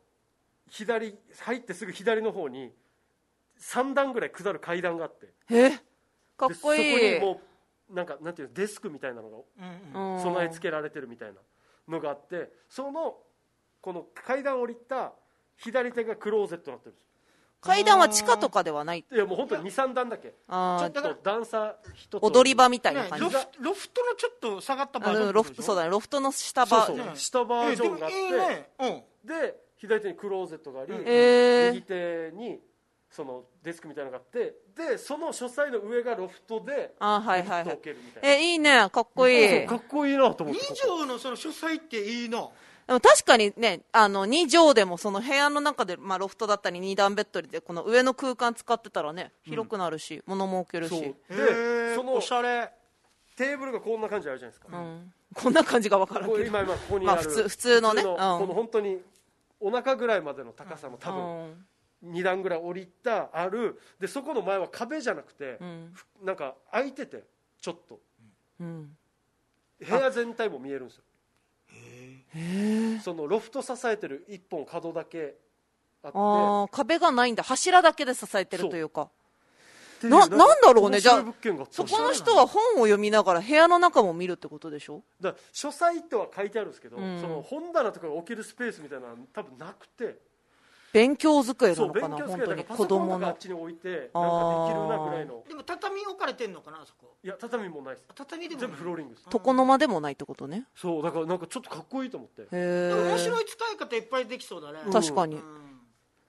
[0.69, 2.73] 左入ってすぐ左の方に
[3.61, 5.33] 3段ぐらい下る階段があって。
[5.51, 5.71] え？
[6.37, 6.93] かっでこいい。
[6.93, 7.41] そこにも
[7.91, 9.37] うなんかなんていうのデスクみたいなのが
[9.95, 10.23] うんうんうん。
[10.23, 11.41] 備え付けられてるみたいな
[11.89, 13.17] のがあってその
[13.87, 15.13] この階段降りた
[15.59, 17.07] 左手がクローゼットになってるんです。
[17.61, 20.31] 階段は地下とかではないいやもう本当に23段だけ。
[20.31, 20.85] ちあー。
[20.87, 22.21] ょっと段差一つ。
[22.25, 23.25] 踊り場みたいなね感じ。
[23.27, 28.71] ロフロフトのちょっと下がったバージョンあのロフトそうだねロフトの下場そうそう、ね下バージョンがあって、えでもいいね。
[28.81, 29.29] うん。
[29.29, 32.59] で左手にクローゼットがあり、へ右手に
[33.09, 38.29] そのデスクみたいなのがあってでその書斎の上がロフトであはいはいリフトをはい置けるみたいな。
[38.31, 38.91] えいいね。
[38.91, 39.67] かっこいい。
[39.67, 40.63] かっこいいなと思って。
[40.63, 42.49] 2ここ畳のその書斎っていいな
[42.87, 51.01] でも確かにね、あの、2畳でもその部屋の中で、まあロフトだったり2段ベッドで、この上の空間使ってたらね、広くなるし、物も置けるそう。
[51.01, 51.05] し。
[51.05, 52.71] へでーそのおしゃれ。
[53.35, 55.13] テーブルがこんな感じあるじゃないですか、うん。
[55.35, 56.45] こんな感じがわからんけど。
[56.45, 58.03] 今今ここにある、まあ普通普通のね。
[58.03, 58.17] 普うん。
[58.17, 58.99] この本当に
[59.59, 61.57] お腹ぐらいまでの高さの多分
[62.03, 62.13] うん。
[62.13, 63.81] 2段ぐらい降りたある。
[63.99, 65.95] でそこの前は壁じゃなくて、うん。
[66.23, 67.25] なんか開いてて
[67.61, 67.99] ちょっと。
[68.61, 68.97] うん。
[69.81, 71.03] 部屋全体も見えるんですよ
[73.03, 75.37] そのロフト支えてる一本角だけ
[76.03, 76.19] あって。
[76.19, 77.43] ああ、壁がないんだ。
[77.43, 79.09] 柱だけで支えてるというか。
[80.03, 80.09] う。
[80.09, 81.25] ななんだろうね面じゃあ
[81.71, 85.03] そこの人は本を読みながら部屋の中も見るってことでしょ？
[85.21, 87.19] だ書斎とは書いてあるんですけど、うん。
[87.21, 90.19] その本棚とかが置けるスペースみたいなのは多分なくて
[90.97, 93.15] 勉強机なのかな勉強机本当に子だからパソコン供の。
[93.15, 93.39] とかあっ。
[93.39, 95.45] ちに置いてなんかできるなぐらいの。
[95.47, 97.17] でも畳置かれてんのかなあそこ。
[97.23, 98.07] いや畳もないです。
[98.15, 99.27] 畳でも全部フローリングです。
[99.31, 100.65] 床の間でもないってことね。
[100.75, 102.43] そうだからなんかちょっとかっこいいと思って。
[102.43, 102.89] へえ。
[102.89, 104.79] でも面白い使い方いっぱいできそうだね。
[104.87, 104.93] うん。
[104.93, 105.35] 確かに。
[105.35, 105.41] うん。
[105.41, 105.51] だか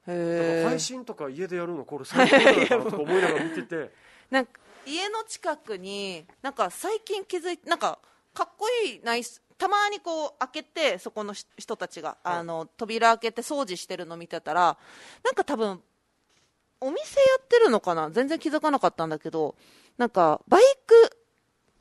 [0.07, 0.79] らへえ配。
[0.79, 3.91] 信とか家でやるのこれ最高だなとか思いながら見てて。
[4.29, 7.99] なんか家の近くになんか最近気づいてなんか
[8.33, 14.77] かっこいいナイスたまにこう開けてそこのし人たちが、あの扉開けて掃除してるの見てたら
[15.23, 15.81] なんか多分
[16.79, 18.11] お店やってるのかな？
[18.11, 19.55] 全然気づかなかったんだけど
[19.97, 21.17] なんかバイク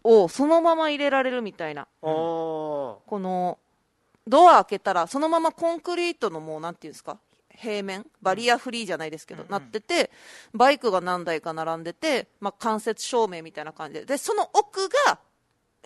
[0.05, 1.83] をそのまま入れられるみたいな。
[1.83, 3.59] ああこの
[4.27, 7.19] ドア開けたらそのままコンクリートのもうなんていうんですか？
[7.55, 8.07] 平面？
[8.23, 10.11] バリアフリーじゃないですけど、なってて
[10.55, 14.07] バイクが何台か並んでて、まあ、間接照明みたいな感じで。
[14.07, 15.19] でその奥が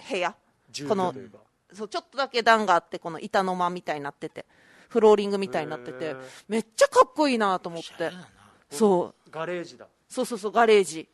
[0.08, 0.36] 部屋。
[0.70, 1.12] 住この
[1.72, 4.46] そうちょっとだけ段があってこの板の間みたいになってて
[4.88, 6.16] フローリングみたいになってて
[6.48, 8.10] めっちゃかっこいいなと思って。
[8.70, 9.30] そう。
[9.30, 9.86] ガレージだ。
[10.08, 11.08] そうそうそうガレージ。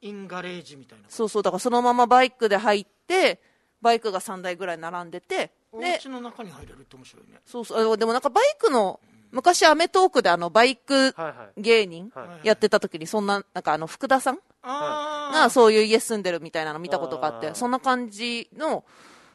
[0.00, 1.04] インガレージみたいな。
[1.08, 3.40] そうそうだからそのままバイクで入って
[3.80, 7.40] バイクが3台ぐらい並んでておで家の中に入れるって面白いね。
[7.46, 8.98] そうそうあでもなんかバイクの
[9.30, 11.14] 昔アメトークであのバイク
[11.56, 18.84] 芸人はいやってた時にそんななんかあの福田さんあがそういう家住んでるみたいなの見たことがあってそんな感じの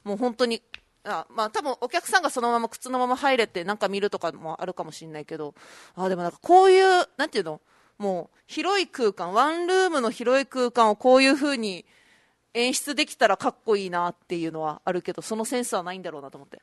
[0.08, 0.62] もう本当に
[1.04, 5.54] あまあ多分お客さんがそのまま靴のまま入れてなんか見るとかもあるかもしれないけど
[5.96, 7.62] あでもなんかこういうなんていうの
[7.98, 11.86] もう広い空間ワンルームの広い空間をこういう風に
[12.54, 16.62] 演出できたらかっこいいなっていうのはあるけどそのセンスはないんだろうなと思って。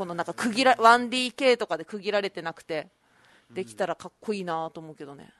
[0.00, 2.88] このなんか区切ら 1DK とかで区切られてなくて
[3.50, 5.30] できたらかっこいいなと思うけどね。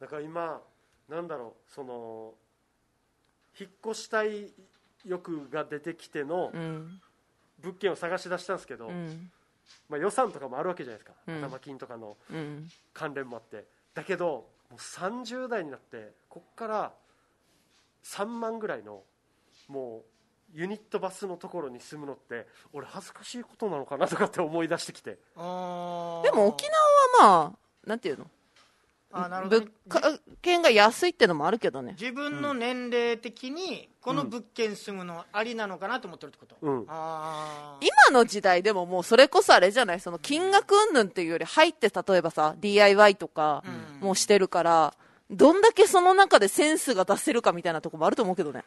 [0.00, 0.62] だから今
[1.10, 2.32] なんだろうその
[3.60, 4.50] 引っ越したい
[5.04, 7.00] 欲が出てきてのうん。
[7.60, 9.30] 物件を探し出したんですけど、うん。
[9.88, 11.40] まあ、予算とかもあるわけじゃないですか、うん。
[11.40, 12.68] 頭金とかのうん。
[12.92, 13.66] 関連もあって。
[13.94, 16.92] だけどもう30代になってこっから
[18.04, 19.02] 3万ぐらいの
[19.68, 19.98] も
[20.54, 25.10] うユニットバスのところに住むのって俺恥ずかしいことなのかなとかって思い出してきて。
[25.10, 26.66] でも沖
[27.20, 28.26] 縄はまあなんていうの？
[29.12, 29.60] あなるほど。
[29.60, 30.00] 物価
[30.40, 31.96] 券が安いってのもあるけどね。
[32.00, 36.84] 自分の年齢的にこの物件住むのありなのかなと思ってるってこと、うん。
[36.88, 40.00] ああ今の時代でももうそれこそあれじゃない？
[40.00, 44.06] その金額云々っていうより入って例えばさ DIY とかうん。
[44.06, 44.94] もうしてるから
[45.30, 48.64] どんだけその中でセンスが出せるかみたいなとこもあると思うけどね。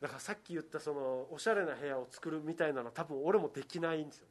[0.00, 4.26] だからさっき言ったそのおしゃれな部屋を作るみたいなの多分俺もできないんですよ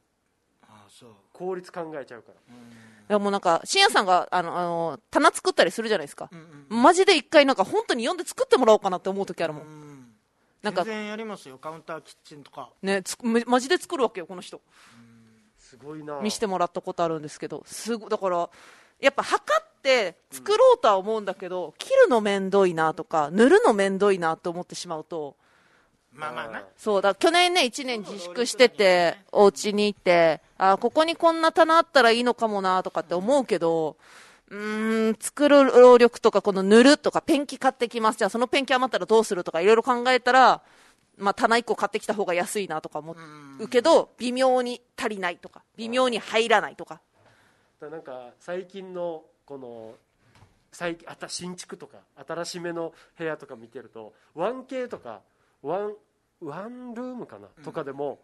[1.32, 2.54] 効率考えちゃうから。
[2.54, 2.56] い
[3.08, 6.28] やもうなんか深夜さんがあのあの棚作ったりするじゃないですか。
[6.30, 9.62] うんうんマジで一回なんか本当に読んで作ってもらおうかなって思う時あるもん。
[9.62, 10.14] うん
[10.62, 11.58] なんか全然やりますよ。
[11.58, 12.70] カウンターキッチンとか。
[12.82, 14.60] ねつめマジで作るわけよこの人。
[15.58, 16.20] すごいな。
[16.20, 18.50] 見してもらったことあるんですけどすごだから
[19.00, 25.36] やっぱ測って作ろうとは思うんだけど、切るのめんどいなとか塗るのめんどいなと思ってしまうと
[26.18, 26.64] まあまあな。
[26.76, 33.96] そうだ去年ね1年自粛しててお家に行ってあここにこんな棚あったらいいのかもなとかって思うけど
[34.50, 38.18] うーん作る労力とかこの塗るとかペンキ買ってきます。
[38.18, 40.60] じゃあそのペンキ余ったらどうするとかいろいろ考えたら
[41.18, 43.16] まあ、棚1個買ってきた方が安いなとか思
[43.58, 43.68] う。
[43.68, 47.00] けど微妙に足りないとか微妙に入らないとか。
[47.80, 49.94] だからなんか最近のこの
[50.70, 55.22] 最近新築とか新しめの部屋とか見てると 1K とか
[55.62, 55.94] ワン
[56.40, 58.20] ワンルームかな、とかでも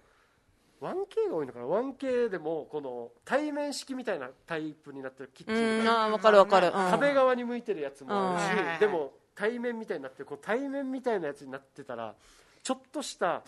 [0.81, 6.22] 1K が多いのかな 1K でもこの対面式みたいなタイプになってるキッチうンとか。
[6.22, 8.81] かるわかる、うん、壁側に向いてるやつもあるし、うん。
[8.81, 12.14] でも対面みたいになってるこう対面みたいなやつになってたら
[12.62, 13.42] ちょっとした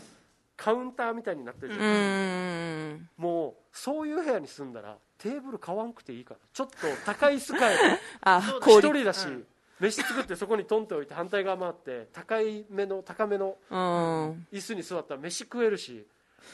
[0.57, 3.23] カウンターみたいになってるじゃうないですかん。
[3.23, 6.75] もうそういう部屋に住んだらテーブル買わんくていいからちょっと
[7.05, 7.79] 高い椅子買え
[8.23, 9.47] あそうだば一人だし、うん
[9.81, 14.47] 飯作ってそこにトンって置いて反対側回って高いめの高めのうん。
[14.53, 16.07] 椅子に座ったら飯食えるし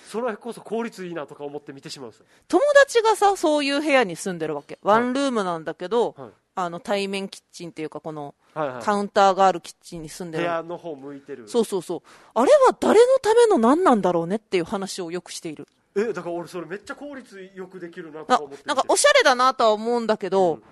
[0.08, 2.12] それこそ効率いいなとか思って見てしまう
[2.48, 4.78] 友達がさそういう部屋に住んでるわけ。
[4.82, 6.30] ワンルームなんだけど、はい。
[6.54, 8.82] あの対面キッチンっていうかこのはいはい。
[8.82, 11.48] カウンターがあるキッチンに住んで部る、屋の方向いてる。
[11.48, 12.02] そうそうそう。
[12.34, 15.66] あれは誰のための何なんだろうねっていう話をよくしている。
[15.94, 20.62] えだから俺それめっちゃ効率よくできるなとあか思ってなんかおしゃれだなとは思うんだけど、うん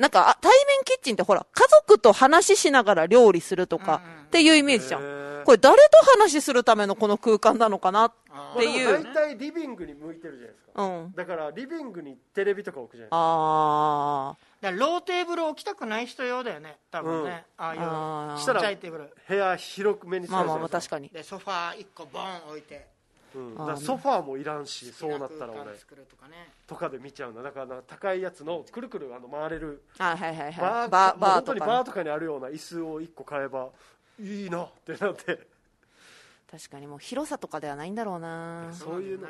[0.00, 4.20] なんかあ対面キッチンってほら家族と話ししながら料理するとかうんうん。
[4.22, 5.80] っていうイメージじゃん、これ誰と
[6.18, 9.04] 話するためのこの空間なのかなっあていう。
[9.04, 10.82] 大体リビングに向いてるじゃないですか。
[10.84, 11.12] うん。
[11.16, 13.16] だからリビングにテレビとか置くじゃないですか。
[13.16, 16.78] あだからローテーブル置きたくない人用だよね。
[16.90, 19.14] 多分ね、ああいうちっちゃいテーブル。
[19.28, 21.08] 部屋広くめにーまあまあまあか確かに。
[21.08, 22.86] でソファー1個ボン置いて
[23.34, 25.72] うん、ソファーもいらんしそうなったら俺。
[26.04, 26.50] とかね。
[26.66, 33.68] とかで見ちゃうんだだからな高いやつのくるくるあの回れるあはいはいはいバー本当にバーとかね、バーとかにあるような椅子を1個買えば
[34.20, 35.46] いいなってなって。
[36.50, 38.70] 確かにもう広さとかではないんだろうな。
[38.72, 39.28] そういうの。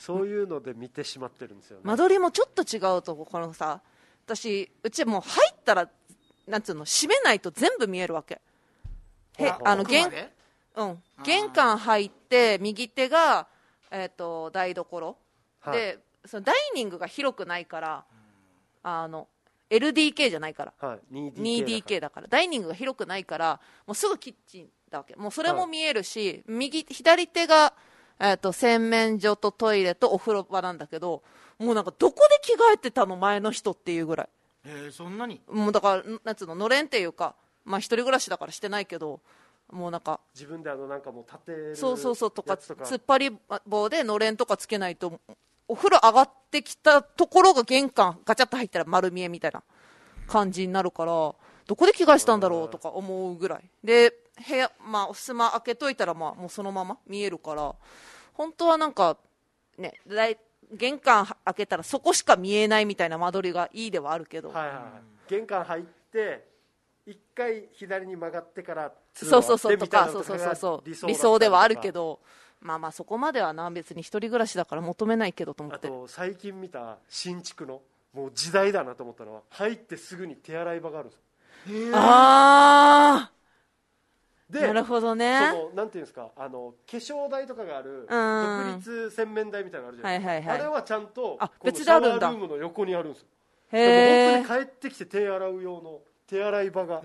[0.00, 3.82] そういうので見てしまってるんですよね、間取りもちょっと違うとこのさ
[4.24, 5.90] 私うちもう入ったら
[6.46, 8.40] なんつうの閉めないと全部見えるわけ。
[9.38, 10.10] へあの玄
[10.76, 13.46] うん、玄関入って右手が、
[13.90, 15.16] えー、と台所、
[15.60, 15.76] はい。
[15.76, 18.04] でそのダイニングが広くないから
[18.82, 19.28] あの
[19.70, 20.72] LDK じゃないから。
[20.80, 22.28] はい、2DK 2DK だから。
[22.28, 25.14] ダイニングが広くないからもうすぐキッチンだわけ。
[25.16, 27.72] もうそれも見えるし、右左手が、
[28.18, 31.22] えー、と洗面所とトイレとお風呂場なんだけど
[31.58, 34.28] もうなんかどこで着替えてたの前の人っていうぐらい。
[34.64, 35.40] えー、そんなに？
[35.48, 39.20] もうだからなんつうののれんっていうかまあ一人暮らしだからしてないけど
[39.72, 45.20] もうなんか自分であのなんかもう立てるそうそうそうとか突っ張り棒でのれんとかつけないと
[45.68, 49.62] お風呂上がってきたところが玄関ガチャッと入ったら丸見えみたいな
[50.26, 53.70] 感じになるからどこで着替えしたんだろうとか思うぐらい。
[53.84, 54.12] で
[54.48, 57.74] 部屋まあ襖開けといたらまあもうそのまま見えるから
[58.32, 59.16] 本当はなんか
[59.78, 59.94] ね
[60.72, 64.84] 玄関開けたらそこしか見えないみたいな間取りがいいではあるけど、はいはいはい。
[65.28, 66.49] 玄関入って
[67.10, 69.76] 一回左に曲がってからそうそうそう。
[69.76, 70.88] とかそうそうそうそう。
[70.88, 72.20] 理理想ではあるけど
[72.60, 75.88] まあまあそこまではな別に一人暮らしだから求めないけどと思って。
[75.88, 77.82] あと最近見た新築の
[78.14, 81.18] もう時代だなと思ったのは入ってすぐに手洗い場があるんです
[81.88, 81.96] よ。
[81.96, 83.32] ああ
[84.48, 85.50] でなるほどね。
[85.52, 88.72] そのなんていうんですかあの化粧台とかがあるうん。
[88.72, 90.60] 独立洗面台みたいなのあるじゃないですか、はいはいはい。
[90.60, 92.18] あれはちゃんとあ別であるんだ。
[92.18, 93.28] シャワールームの横にあるんですよ。
[93.72, 97.02] へでえ帰ってきて手洗う用の手洗い場があっ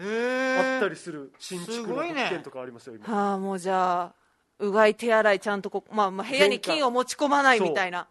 [0.79, 3.07] たりする新築の物件とかありますよ今。
[3.07, 4.13] はあもうじゃあ
[4.59, 8.07] うがい手洗いちゃんとこ、まあ、まあ部屋に金を持ち込まないみたいな。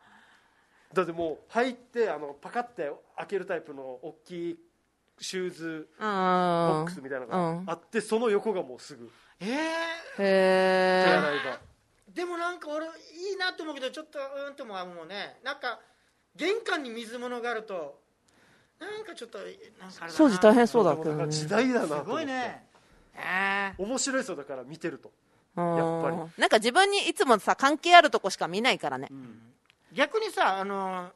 [0.92, 4.58] だってもう入ってあのパカって開けるタイプの大きい
[5.20, 6.04] シューズうん。
[6.04, 7.64] ボックスみたいなのうん。
[7.64, 9.08] があって、その横がもうすぐ。
[9.40, 9.48] えー。
[9.48, 9.54] へ
[10.18, 11.60] 手え洗い場、
[12.12, 12.88] でもなんか俺い
[13.34, 15.38] いなと思うけどちょっとうーんとも思うね。
[15.44, 15.80] なんか
[16.36, 18.02] 玄関に水物があると
[18.84, 20.26] なんかちょっとなんかあれだな。
[20.26, 21.28] 掃除大変そうだけどね。
[21.28, 22.10] 時代だなとす思って。
[22.12, 22.66] ごいね。
[23.16, 25.12] え面白いですよだから見てると、
[25.56, 26.16] うんやっぱり。
[26.40, 31.10] なんか自分にいつもさ関係あるとこしか見ないからね、ー逆にさあの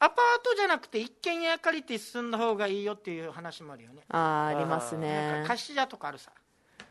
[0.00, 4.02] アパートじゃなくて一軒家借りて住んだ方がいいよっていう話もあるよね。
[4.08, 6.30] あーありますなんねか貸し屋とかあるさ。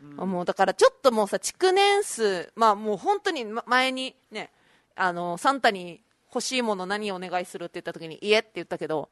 [0.00, 4.50] もうだからちょっともうさ築年数まあもう本当にま前にね
[4.94, 6.00] あのサンタに
[6.32, 9.08] 欲しいもの何お願いするって言った時に家って言ったけど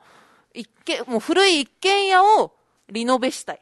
[0.57, 2.53] 一軒もう古い一軒家を
[2.89, 3.61] リノベしたい、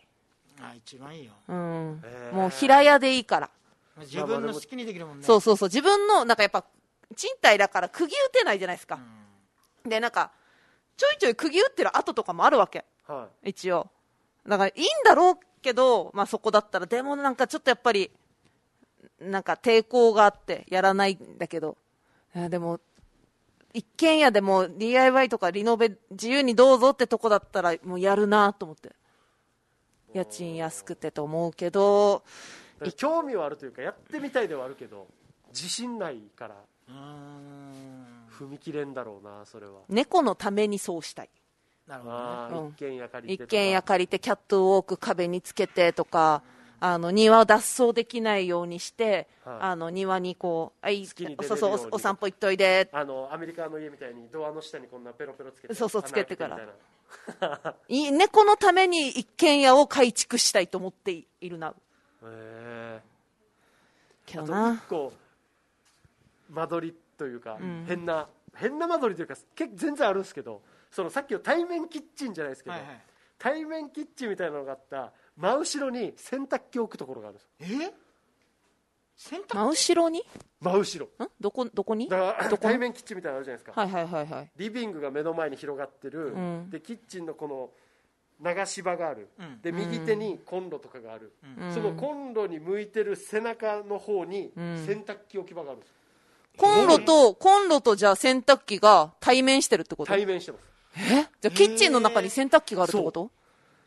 [0.61, 1.33] あ一番いいよ。
[1.49, 2.03] うん。
[2.33, 3.51] もう平屋でいいから、
[4.01, 5.25] 自分の好きにできるもんね。
[5.25, 5.69] そうそうそう。
[5.69, 6.65] 自分のなんかやっぱ
[7.17, 8.99] 賃貸だから釘打てないじゃないですか、
[9.85, 10.31] でなんか
[10.97, 12.85] ちょいちょい釘打ってる跡とかもあるわけ。
[13.07, 13.91] は一応。
[14.47, 16.87] だからいいんだろうけど、まあ、そこだったら。
[16.87, 18.11] でもなんかちょっとやっぱり
[19.21, 21.77] なんか抵抗があってやらないんだけど。
[22.37, 22.81] いやでも
[23.75, 28.93] 一軒家でも DIY とかリノベ自由にどうぞってとこだったらもうやるなと思って。
[30.15, 32.23] 家賃安くてと思うけど。
[32.97, 35.07] 興味はあるというかやってみたいではあるけど
[35.49, 36.55] 自信ないから
[38.39, 39.81] 踏み切れんだろうなそれは。
[39.89, 41.31] 猫のためにそうしたい。
[41.89, 42.59] なるほどね。
[42.61, 46.43] うん一軒家借りて一軒家借りてキャットウォーク壁につけてとか
[46.81, 49.57] あの庭を脱走できないようにして、はい。
[49.61, 51.15] あの庭にこうあいそ
[51.55, 52.89] うそうおお散歩行っといで。
[52.93, 57.75] あのアメリカの家みたいにドアの下にこんなペロペロつけてそうそうつけてから。
[57.89, 61.69] い 猫のために一軒家を改築したいと思っているな。
[61.69, 61.73] へ
[62.23, 63.01] え
[64.27, 64.75] けどな。
[64.75, 65.13] 一個
[66.51, 67.85] 間取りというか、ん。
[67.87, 73.01] 変な変な間取りというか結構全然あるんですけどそのさっきの対面キッチンじゃないですけど、はいはい。
[73.39, 77.73] 対面キッチンみたいなのがあった真後ろに洗濯機を置くところがあるんです。
[77.73, 77.95] よえ？
[79.17, 80.21] 洗濯真後ろに？
[80.21, 80.23] ん
[80.61, 81.29] 真後ろ。
[81.41, 82.09] どこどこに？
[82.09, 84.51] だからどこ対面キッチンみたいなのあるじゃないですか、はいはいはいはい。
[84.57, 86.71] リビングが目の前に広がってる、ん。
[86.71, 87.71] でキッチンのこの
[88.41, 89.61] 流し場がある、うん。
[89.63, 91.73] で右手にコンロとかがある、うん。
[91.73, 94.85] そのコンロに向いてる背中の方にん。
[94.85, 95.91] 洗濯機置き場があるんです。
[95.91, 95.95] よ
[96.57, 100.13] コンロとコンロとじゃあ洗濯機が対面してるってこと？
[100.13, 100.65] 対面してます。
[100.97, 101.29] え？
[101.41, 103.31] じゃあキッチンの中に洗濯機があるってこと？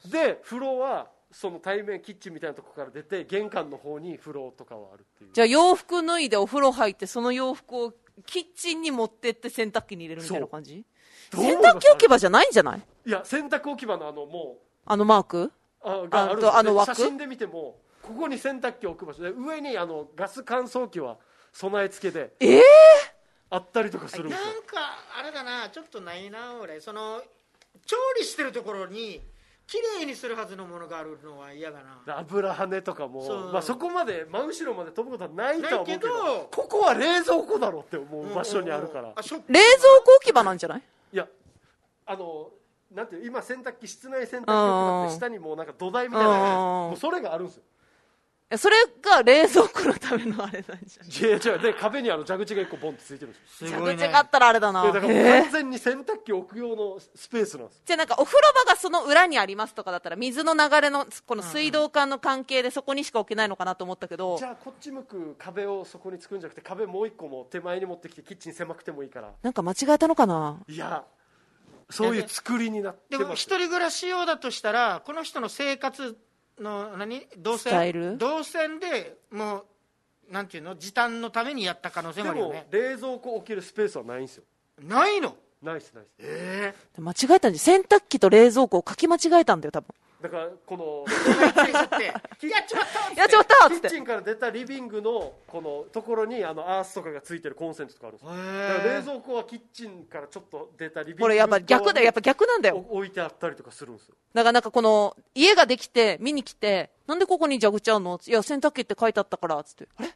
[0.05, 1.07] で風呂は
[1.39, 5.29] その対面キッチンみたいなとこから出て玄関の方に風呂とかはあるっていう。
[5.33, 7.93] じゃあ洋服脱いでお風呂入ってその洋服を
[8.25, 10.83] キッチンに持ってって洗濯機に入れるみたいな感じ？
[11.31, 12.81] 洗濯機置き場じゃないんじゃない？
[13.05, 14.57] いや洗濯置き場のあのも
[14.87, 15.43] あのマーク？
[15.43, 15.51] う
[15.83, 16.95] あがあるとあので枠？
[16.95, 21.17] 写真で見てもここに洗濯機置く場所で上にあのガス乾燥機は
[21.53, 22.63] 備え付けでええ
[23.51, 24.43] あったりとかするんですよ。
[24.43, 26.81] なんかあれだなちょっとないな俺。
[26.81, 27.21] その
[27.85, 29.21] 調理してるところに
[29.67, 32.01] 綺麗にするはずのものがあるのは嫌だな。
[32.05, 33.51] で油跳ねとかもそう。
[33.51, 39.35] まあ、そこまで真後ろまで飛ぶことはないとは思うけどここは冷蔵庫だろうって思う場所にあるから、冷蔵
[40.05, 40.81] 庫置き場なんじゃない？
[41.11, 41.27] いや
[42.05, 42.49] あの
[42.93, 47.63] なんていう今洗濯機室内洗濯機って下にもうなんか土台みたいなもうそれがあるんですよ
[48.55, 51.37] それが冷蔵庫のためのあれなんじゃない？
[51.37, 51.61] いや違う。
[51.61, 53.71] で壁にあの蛇口が1個ボンってついてるんですよ。
[53.85, 54.83] 蛇口があったらあれだな。
[54.83, 57.45] でだからもうえ完全に洗濯機置く用のスペー。
[57.45, 64.37] スなんですじゃあなんかお風呂場がその裏にありますとかだったら水の流れのこの水道管の関係でそこにしか置けないのかなと思ったけど。
[64.37, 69.33] じゃあこっち向く壁をそこに作るんじゃなくて壁もう一個も手前に持ってきてキッチン狭くてもいいから。
[69.43, 70.57] なんか間違えたのかな？
[70.69, 71.03] いや
[71.89, 76.17] そういう作りになってでも一人暮らし用だとしたらこの人の生活
[76.59, 77.27] の何？
[77.37, 78.17] 動線？
[78.17, 79.65] 動線でも
[80.29, 80.75] うなんていうの？
[80.75, 82.67] 時短のためにやった可能性もでもあるよね。
[82.71, 84.43] 冷蔵庫置けるスペースはないんですよ。
[84.83, 85.35] ないの？
[85.61, 86.11] ないっすないっす。
[86.19, 89.87] え間違えたんじゃ洗濯機と冷蔵庫を書き間違えたんだよ多分
[90.21, 98.33] だからこのえやっちまったやっちまったキッチンから出たリビングのこのところにあのアースとかがついてるコンセントとかあるんですよ。
[98.33, 98.37] だ
[98.79, 102.05] から冷蔵庫はキッチンからちょっと出たリビングこれやっぱ逆だよ。
[102.05, 102.83] やっぱ逆なんだよ。
[102.89, 104.15] お置いてあったりとかするんですよ。
[104.33, 108.19] だからなんかこの家ができて見に来てなんでここに蛇口あんの？
[108.25, 109.87] いや洗濯機って書いてあったからつって。
[109.97, 110.07] あれ？
[110.07, 110.15] つっ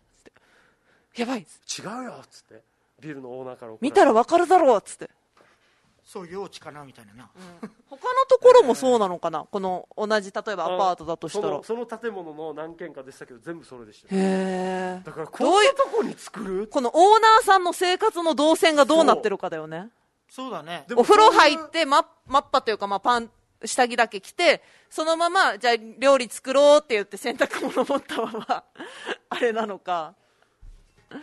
[1.13, 1.21] て。
[1.21, 1.87] やばいっつって。
[1.87, 2.63] 違うよっつって。
[3.01, 5.09] ビルのオーナーから見たらわかるだろうっつって
[6.11, 7.29] そう幼稚かなみたいなな、
[7.89, 9.45] 他のところもそうなのかな？
[9.49, 11.47] この同じ例えばアパートだとしたら。
[11.47, 14.13] そのその建物の何軒かでしたけど全部それでした。
[14.13, 16.67] へよえだからこういうとこに作る？
[16.67, 19.87] このオーナーさんの生活の動線がどうなってるかだよね。
[20.29, 20.83] そうだね。
[20.97, 23.31] お風呂入ってマッマッパというか、まあ、パン
[23.63, 28.63] 下着だけ着てそのままじゃあ料理作ろうって言って洗濯物持ったまま
[29.29, 30.15] あれなのか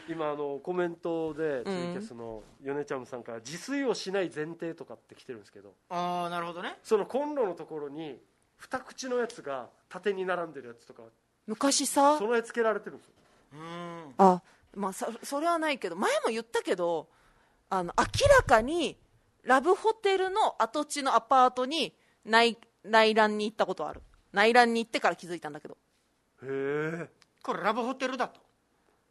[0.09, 6.79] 今あのコメントでツイキャスの米ちゃんさんから自炊をしない前提とかって来てるんですけどああなるほどね。
[6.83, 8.19] そのコンロのところに
[8.57, 11.03] 二口のやつが縦に並んでるやつとか
[11.47, 13.13] 昔さ備え付けられてるんですよ。
[13.55, 14.15] うん。
[14.19, 14.43] あ
[14.75, 17.09] まあそそれはないけど前も言ったけど
[17.71, 18.99] あの明らかに
[19.45, 24.03] ラブホテルの跡地のアパートに内内覧に行ったことある。
[24.33, 25.79] 内覧に行ってから気づいたんだけど。
[26.43, 27.09] へえ
[27.43, 28.41] これラブホテルだと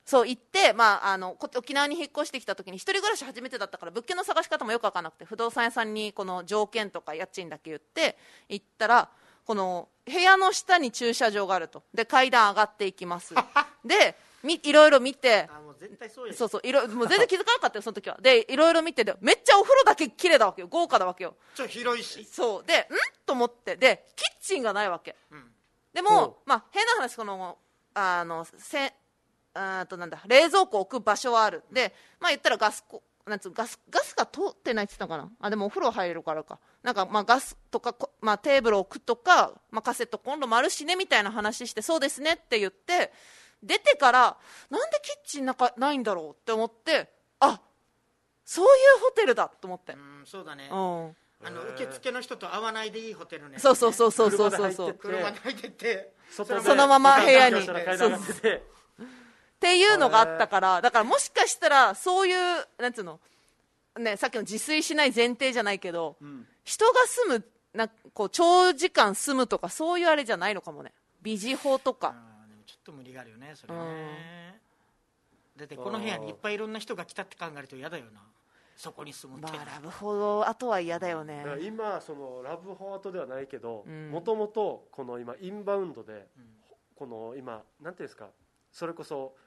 [0.08, 9.10] そう行って、まあ、あのこ沖縄に引っ越してきた時に一人暮らし初めてだったから物件の探し方もよく分からなくて不動産屋さんにこの条件とか家賃だけ言って行ったら
[9.44, 11.84] この部屋の下に駐車場があると。
[11.94, 13.36] で階段上がっていきます。
[13.84, 16.34] でみいろいろ見てあもう絶対そうや。
[16.34, 18.18] そうそういろもう全然気づかなかったよその時は。
[18.22, 21.36] でいろいろ見てでめっちゃお風呂だけ綺麗だわけよ豪華だわけよ。
[21.54, 22.24] ちょっと広いし。
[22.24, 22.64] そう。
[22.64, 22.86] でん？
[23.26, 23.76] と思って。
[23.76, 25.18] でキッチンがないわけ。
[25.32, 25.54] うん。
[25.94, 27.58] でうんも、まあ、変な話この
[27.94, 28.94] あのせ
[29.58, 31.64] あーとなんだ冷蔵庫置く場所はある。
[31.72, 35.30] で、まあ、言ったらガスこなんつうガスガスが通ってないって言ってたかな？
[35.42, 36.60] あでもお風呂入れるからか。
[36.84, 43.12] なんかまあガスとかこ、まあ、テーブル置くとか、まあ、カセットコンロもあるしねみたいな話してそうですねって言って
[43.62, 44.38] 出てから
[44.70, 47.60] なんでキッチンなんかないんだろうって思ってあ
[48.46, 48.72] そういう
[49.04, 49.94] ホテルだと思って。
[49.94, 50.70] うんそうだね。
[50.72, 51.16] うん。
[51.46, 53.60] あの受付の人と会わないでいいホテルね。
[53.60, 54.90] そうそうそうそうそうそうそう。
[54.92, 55.70] っ車で入って
[56.34, 57.68] 車で入ってそのまま部屋に。
[57.68, 58.18] 階段上が
[59.58, 62.36] っていうのがあったからだからもしかしたらそういう
[62.80, 63.20] なんつうの
[63.98, 66.16] ねさっきの自炊しない前提じゃないけど、
[66.64, 67.44] 人が住む
[67.74, 70.92] なこう長時間住むとかそういうあれじゃないのかもね。
[71.24, 74.60] ビジ法とか、でもちょっと無理があるよねそれね。
[75.58, 78.22] だってこの部屋にいっぱいいろんな人が来たって考えると嫌だよな。
[78.76, 79.52] そこに住むって。
[79.58, 81.44] まあラブほどあとは嫌だよね。
[81.62, 84.12] 今そのラブホワートではないけどうん。
[84.12, 86.28] もともとこの今インバウンドで、
[86.96, 88.28] この今なんていうんですか
[88.72, 89.34] それこそ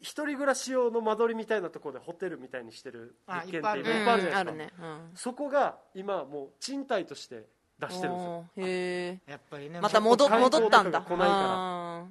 [0.00, 7.44] 一人暮らし用の間取りみたいなところでホテルみたいにしてるあ物件っていっぱいあるじゃないですか、そこが今もう賃貸として
[7.78, 8.46] 出してるんですよ。
[8.56, 11.02] へやっぱりねえまた戻戻ったんだ。
[11.02, 11.30] 来ないから。
[11.30, 12.04] あ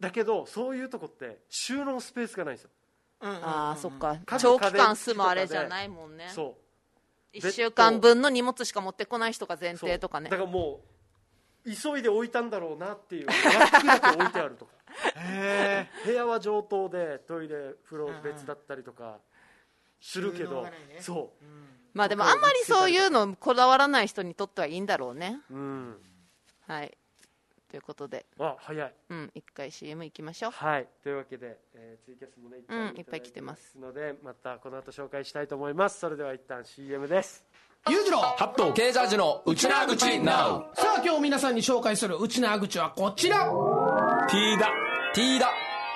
[0.00, 2.70] だけどそういうとこって収納スペースがないんですよ、
[3.22, 4.16] うんうんうんーあーそっか。
[4.24, 6.30] 各長期間住むあれじゃないもんね。
[6.32, 6.56] そ
[7.34, 7.36] う。
[7.36, 10.30] 1週間分の荷物しか持ってこない人が前提とかね。
[10.30, 10.80] だからも
[11.66, 14.64] う急いで置いたんだろうなっていうラックだけ置いてあると。
[14.64, 14.77] かへ
[16.04, 19.18] 部屋は上等でトイレ風呂別だったりとか
[20.00, 20.98] するけど、がないね。
[21.00, 21.32] そ
[21.94, 25.40] まあでもあんまりそういうのこだわらない人にとってはいいんだろうね。
[25.50, 26.02] ううん。
[26.66, 26.96] はい。
[27.70, 28.26] ということで。
[28.38, 28.94] あ早い。
[29.10, 30.50] うん一回 CM 行きましょう。
[30.52, 30.88] はい。
[31.02, 33.78] というわけで、えーツイキャスもねいっぱい,、うんいっぱい来てます。
[33.78, 35.98] のでまたこの後紹介したいと思います。
[36.00, 37.44] それでは一旦 CM です。
[37.88, 43.46] 裕次郎ハットケージャージのうちなーぐち NOW さあ今日皆さんに紹介するうちなー口はこちら。
[44.28, 44.87] T だ
[45.18, 45.50] T だ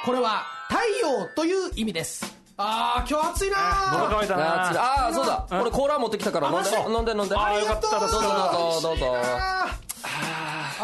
[0.05, 2.27] これは太陽という意味です。
[2.57, 3.57] あー今日暑いな
[3.93, 5.47] 喉乾いたなあーあーそうだ。
[5.61, 6.51] 俺コーラ持ってきたから。
[6.51, 7.37] 飲んで飲んで飲んで。
[7.37, 8.01] あーよかった。
[8.01, 9.15] どうぞどうぞどうぞ。
[9.23, 9.69] あ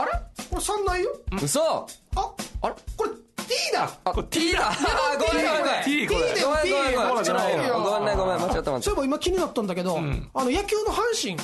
[0.06, 0.12] れ？
[0.50, 1.10] これ3ないよ？
[1.42, 1.60] 嘘。
[2.14, 2.32] あ
[2.62, 2.74] あれ？
[2.96, 3.07] これ
[3.68, 3.90] T だ。
[4.04, 4.72] あ T だ。
[5.18, 5.84] ごめんごめんごめん。
[5.84, 6.48] T これだよ。
[6.48, 6.90] ごめんごめ
[7.20, 7.24] ん。
[7.24, 7.68] T ごめん。
[7.68, 10.10] ごめんねごめん間違った間違っそういえば今気になったんだけど、あの
[10.50, 11.38] 野球の阪神、阪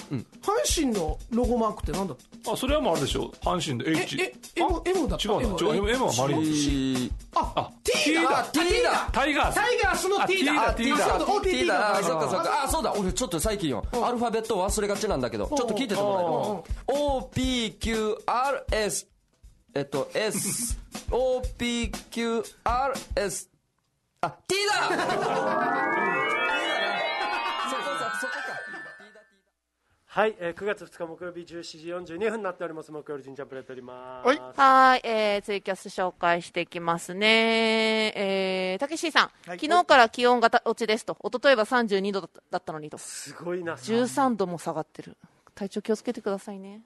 [0.74, 2.52] 神のロゴマークって何だった？
[2.52, 3.30] あそれはもうあるでしょ？
[3.42, 5.32] 阪神でえ H え M, M だった？
[5.32, 8.20] 違うの違う M, はマリーンああ T だ。
[8.20, 8.38] T だ。
[8.38, 9.08] あ T だ。
[9.12, 9.54] タイガース。
[9.56, 10.68] タイガースの T だ。
[10.68, 11.06] あ T だ T だ。
[11.42, 12.02] T あだ。
[12.02, 12.62] そっかそっか。
[12.64, 12.92] あそうだ。
[12.94, 13.84] 俺ちょっと最近よ。
[13.92, 19.06] アルファベットを忘れがちなんだけどちょっと聞いててもらえる？OPQRS
[19.74, 20.74] えっと SOPQRS
[24.20, 24.88] あ T だ。
[24.88, 24.96] T だ。
[24.96, 25.16] なそ
[27.76, 28.38] こかそこか。
[30.06, 32.92] はい、えー9月2日木曜日17時42分になっております。
[32.92, 34.28] 木曜日神ちゃんプレートおります。
[34.28, 38.12] はいはい、えー、ツイキャス紹介していきますね。
[38.14, 39.58] えー、たけしさん、はい。
[39.58, 43.74] 昨日から気温が落ちですと、一昨日は32度だっただったのにと、すごいな。
[43.74, 45.16] 13度も下がってる。
[45.56, 46.82] 体調気をつけてくださいね。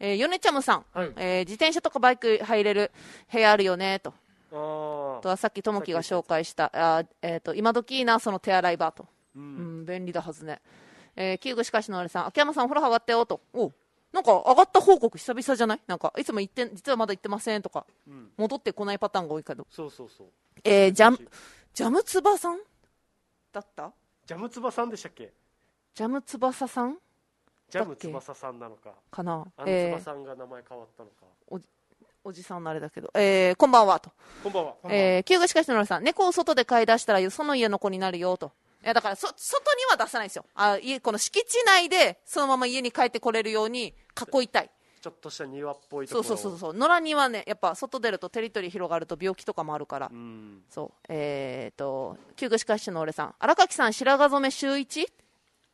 [0.00, 1.12] えー、ヨネチャムさん、はい。
[1.16, 2.90] えー自転車とかバイク入れる
[3.32, 4.12] 部屋あるよねと。
[4.50, 4.52] あ
[5.22, 9.06] とはさっきともきが紹介した、あーえー、と今時いいな、その手洗い場と。
[9.36, 10.60] うん、便利だはずね。
[11.14, 13.40] えー、キューグしかしのあれさん、秋山さんお風呂上がったよと。
[13.52, 13.74] おう。
[14.12, 15.80] なんか上がった報告久々じゃない？
[15.86, 17.86] なんかいつも行ってん実はまだ行ってませんとか、
[18.36, 20.26] 戻ってこないパターンが多いけど、そうそうそう。
[20.64, 21.18] えー、ジャム
[21.72, 22.58] ジャムつばさん？
[23.52, 23.92] だった？
[24.26, 25.32] ジャムつばさんでしたっけ？
[25.94, 26.96] ジャムつばささん？
[27.70, 29.46] ジャムつばささんなのかかな？
[29.56, 31.64] あのつえーばさんが名前変わったのか、
[32.22, 34.10] おじさんのあれだけど、えー、こんばんはと。
[34.42, 38.52] こんばんはえー、旧具しかしのらさん、猫を外で飼い出したら、その家の子になるよと。
[38.82, 40.44] いや、だから、そ、外には出さないんですよ。
[40.54, 43.94] あ、家、この敷地内で、そのまま家に帰ってこれるように
[44.34, 44.70] 囲いたい。
[45.00, 46.74] ちょっとした庭っぽいとそころうそうそうそう。
[46.74, 50.10] 野良にはね、やっぱ外出るとテリトリー広がると病気とかもあるから。
[50.12, 51.06] うんそう。
[51.08, 53.34] えーと、旧具しかしの俺さん。
[53.38, 55.06] 荒垣さん、白髪染め週 1?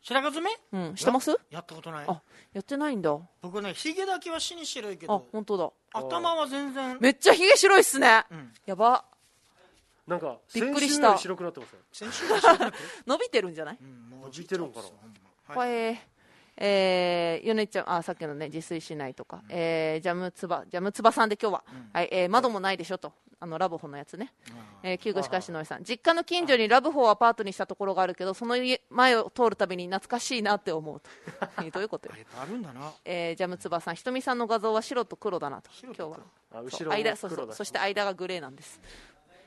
[0.07, 1.37] 白髪染めうん、してます？
[1.51, 2.05] やったことない。
[2.07, 3.11] あ、やってないんだ。
[3.11, 5.71] あ、僕ねひげだけは死に白いけど本当だ。
[6.01, 6.97] 頭は全然。
[7.01, 8.09] めっちゃ髭白いっすね。
[8.31, 8.53] ん。
[8.67, 9.05] やば。
[10.07, 11.19] なんかびっくりした。
[11.19, 12.75] 先週より白くなってますよ先週は白く
[13.07, 13.79] 伸びてるんじゃない？
[13.81, 14.87] うんもう伸びてるんかな。
[14.87, 14.95] ほん
[15.49, 16.01] まこれ、
[16.57, 24.33] えー、ヨネちゃん、あ、さっきのね、自炊しないとか、えー、ジャムつば、ジャムつばさんで今日は、はい、えー、窓もないでしょと、あの、ラブホのやつね。
[24.83, 25.85] えー、旧具しかしのりさん。
[25.85, 31.11] 実家の近所にラブホをアパートにしたところがあるけど、その家前を通るたびに懐かしいなって思うと。
[31.63, 35.71] えーどういうことよあるんだなえー、ジャムつばさん、ひとみさんの画像は白と黒だなと。
[35.83, 36.19] 今日は。
[36.55, 38.81] あ後ろそうそうそして間がグレーなんです。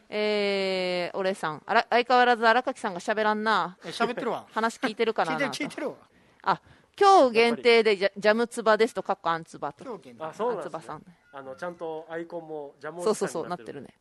[0.09, 3.77] えー、俺さん、あら相変わらず荒垣さんが喋らんな。
[3.83, 5.95] え喋ってるわ 話聞いてるか聞てな聞いてるわ
[6.43, 6.61] あ
[6.99, 9.83] 今日限定でジャジャムつばですとかっこあんつばと。
[10.19, 10.67] あそうなんです、ね。
[10.67, 13.87] あつばさん、あのちゃんとアイコンもジャムそうそうんそうなってるね。
[13.87, 13.93] ね。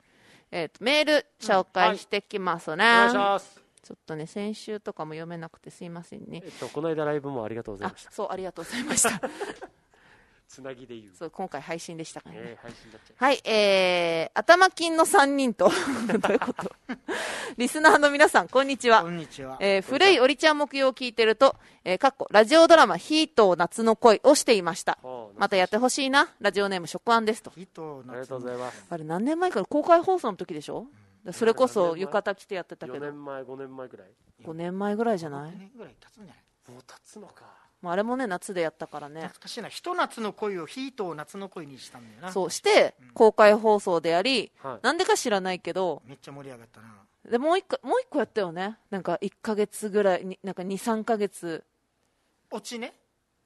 [0.50, 3.62] えーとメール紹介してきますね、お願いします。
[3.82, 6.42] ちょっとね先週とかも読めなくてすいませんね。
[6.44, 8.10] えっとこの間ライブもありがとうございあました。
[8.10, 9.20] そうありがとうございました
[10.48, 11.12] つなぎで言う。
[11.16, 15.68] そう今回配信でしたからね、えー配信になっちゃはい、えー、頭金の3人と、
[16.20, 16.70] どういうこと？
[17.56, 19.02] リスナーの皆さん、こんにちは。
[19.02, 19.08] こ。
[19.08, 19.56] んにちは。
[19.60, 24.98] えー古いおりちゃん木曜を聞いてると、えー、かっこ、ラジオドラマ、ヒート夏の恋をしていました。
[25.36, 26.28] またやってほしいな。
[26.40, 27.52] ラジオネーム、食案ですと。
[27.56, 28.86] 糸うありがとうございます。
[28.88, 30.86] あれ何年前から公開放送の時でしょ？
[31.32, 34.08] それこそ浴衣着てやってたけ4ど、年前5年前ぐらい。
[34.44, 36.40] 5年前ぐらいじゃない？5年ぐらい経つんじゃな
[36.70, 36.72] い？
[36.72, 37.44] もう経つのか
[37.80, 39.20] もうあれもね、夏でやったからね。
[39.20, 39.68] 懐かしいな。
[39.68, 42.32] ひと夏の恋をヒートを夏の恋にしたんだよな。
[42.32, 44.78] そうして、公開放送でやり、はい。
[44.82, 46.88] なんでか知らないけど、めっちゃ盛り上がったな。
[47.30, 48.78] でもう一個、もう一個やったよね。
[48.90, 51.62] なんか1ヶ月ぐらいに、なんか2、3ヶ月、
[52.50, 52.94] オチね？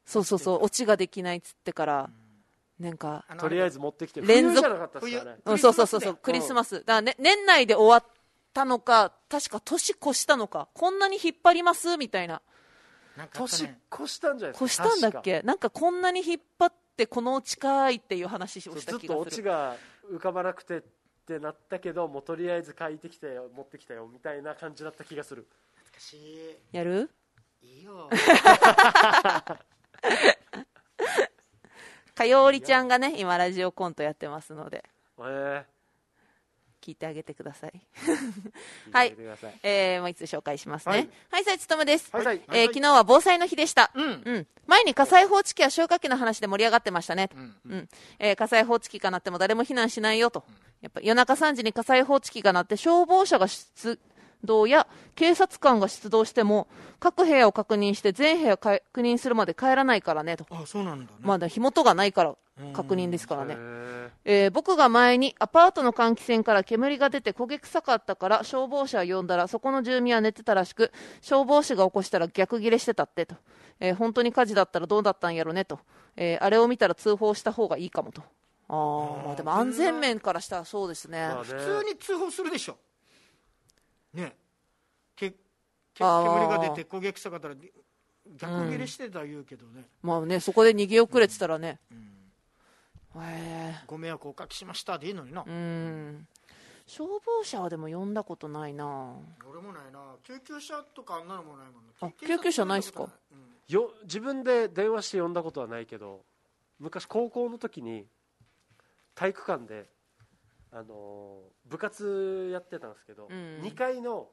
[0.06, 2.10] そうそうそう、オチができないっつってから、
[2.78, 5.36] なんか、あのとりあえず持ってきて連続冬じゃなかったっすかね。
[5.44, 6.76] うん、そうそうそうそう、クリスマス。
[6.76, 8.12] だからね、年内で終わっ
[8.54, 11.98] たのか、確か年越したのか、こんなに引っ張ります？
[11.98, 12.40] みたいな。
[13.32, 13.80] 年ね。
[13.92, 14.84] 越したんじゃないですか？
[14.84, 15.42] 越したんだっけ？
[15.42, 19.36] なんかこんなに引っ張ってこのオチかーいっていう話をした確かずっとオ気がする。
[19.36, 19.76] チが
[20.12, 20.82] 浮かばなくてっ
[21.26, 25.46] てなったけどもうとりあえず書いてきてよ持ってきたよみたいな感じだった気がする。
[25.76, 26.56] 懐かしい。
[26.72, 27.10] やる？
[27.62, 28.08] いいよ。
[32.14, 34.84] かよおりちゃんがね、今ラジオコントやってますので、
[35.20, 35.64] え
[36.82, 37.72] 聞いてあげてください。
[38.90, 39.14] ー、 はい
[39.62, 40.92] えー、もう一つ紹介しますね。
[41.30, 42.10] はいはい、つとめです。
[42.12, 43.92] はいはいえー昨日は防災の日でした。
[43.94, 44.46] うんうん。
[44.66, 47.30] 前に火災報知器や消火器の話で盛り上がってましたね。
[47.34, 47.38] う
[47.74, 47.88] ん。
[48.18, 50.44] えー火災報知器が鳴っても誰も避難しないよと。
[50.80, 53.98] やっぱ夜中3時に火災報知器が鳴って消防車が出
[54.44, 56.66] 動や警察官が出動しても
[57.00, 60.46] 各部屋を確認して全部屋確認するまで帰らないからねと。
[60.50, 61.18] あそうなんだね。
[61.20, 62.34] まだ火元がないから
[62.72, 63.56] 確認ですからね。
[63.58, 73.34] ええー僕が前にアパートの換気扇から煙が出て焦げ臭かったから消防車を呼んだらそこの住民は寝てたらしく消防士が起こしたら逆ギレしてたってと、
[73.80, 75.78] えー本当に火事だったらどうだったんやろねと、
[76.16, 78.22] えーあれを見たら通報した方がいいかもと。
[78.68, 81.28] ああでも安全面からしたらそうですね。
[81.42, 82.76] 普通に通報するでしょ
[84.14, 84.36] ね。
[85.16, 85.34] け
[85.94, 87.54] 煙が出て焦げ臭かったら
[88.36, 91.80] 逆切れしてた言うけどね、まあねそこで逃げ遅れてたらね、
[93.16, 96.28] へご迷惑をおかけしましたでいいのにな、えうん。
[96.86, 99.14] 消防車はでも呼んだことないな。
[99.48, 100.00] 俺もないな。
[100.24, 103.02] 救急車とかあんなのもないもんあな救急車ないっすか？
[103.02, 103.08] うん
[103.68, 106.24] よ自分で電話して呼んだことはないけど
[106.78, 108.06] 昔高校の時に
[109.14, 109.88] 体育館で、
[110.72, 114.28] あのー部活やってたんですけど、うん2階の、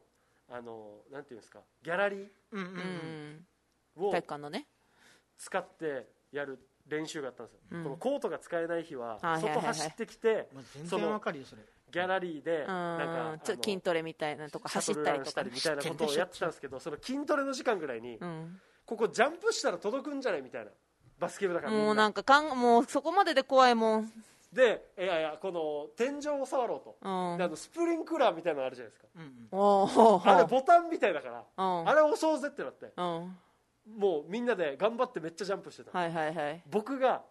[0.50, 3.40] あのーなんていうんですかギャラリー
[3.98, 4.68] を体育館のね。
[5.38, 7.84] 使ってやる練習があったんですよ、うん。
[7.84, 9.54] このコートが使えない日ははいはいはいはい。
[9.56, 11.62] 外走ってきてまあ、全然わかるよそれ。
[11.92, 12.68] ギャラリーでうん。
[12.68, 15.26] なんか筋トレみたいなとか走ったりとかね。
[15.26, 18.62] したりみたいなことをやってたんですけど その筋トレの時間ぐらいに、うん。
[18.86, 20.72] ここジャンプしたら届くんじゃないみたいな
[21.20, 24.12] バスケ部だからもうなんかかんもうそこまでで怖いもん
[24.52, 27.38] でいやいやこの天井を触ろうと、うん。
[27.38, 29.24] であのスプリンクラーみたいなのあるじゃないですか、うん。
[29.52, 30.30] うん。
[30.30, 31.90] あれボタンみたいだから、うん。
[31.90, 33.38] あれ押そうぜってなってうん。
[33.98, 36.64] もうみんなで頑張ってめっちゃジャンプしてた、はいはいはい。
[36.70, 37.22] 僕が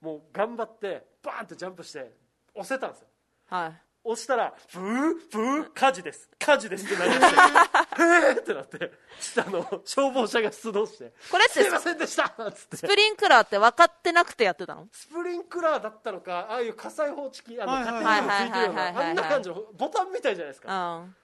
[0.00, 2.12] もう頑張ってバーンってジャンプして
[2.54, 3.08] 押せたんですよ。
[3.46, 3.72] はい。
[4.02, 6.30] 押したらブーブー火事です。
[6.38, 7.69] 火事ですってなりまして
[8.02, 12.76] へーってなって下の消防車が出動してこれってすいませんでしたっつって。
[12.78, 14.88] スプリンクラーって分かってなくてやってたの？
[14.92, 21.14] スプリンクラーだったのかああいう火災報知器あの勝手についてるようなあんな感じのボタンみたいじゃないですうかん。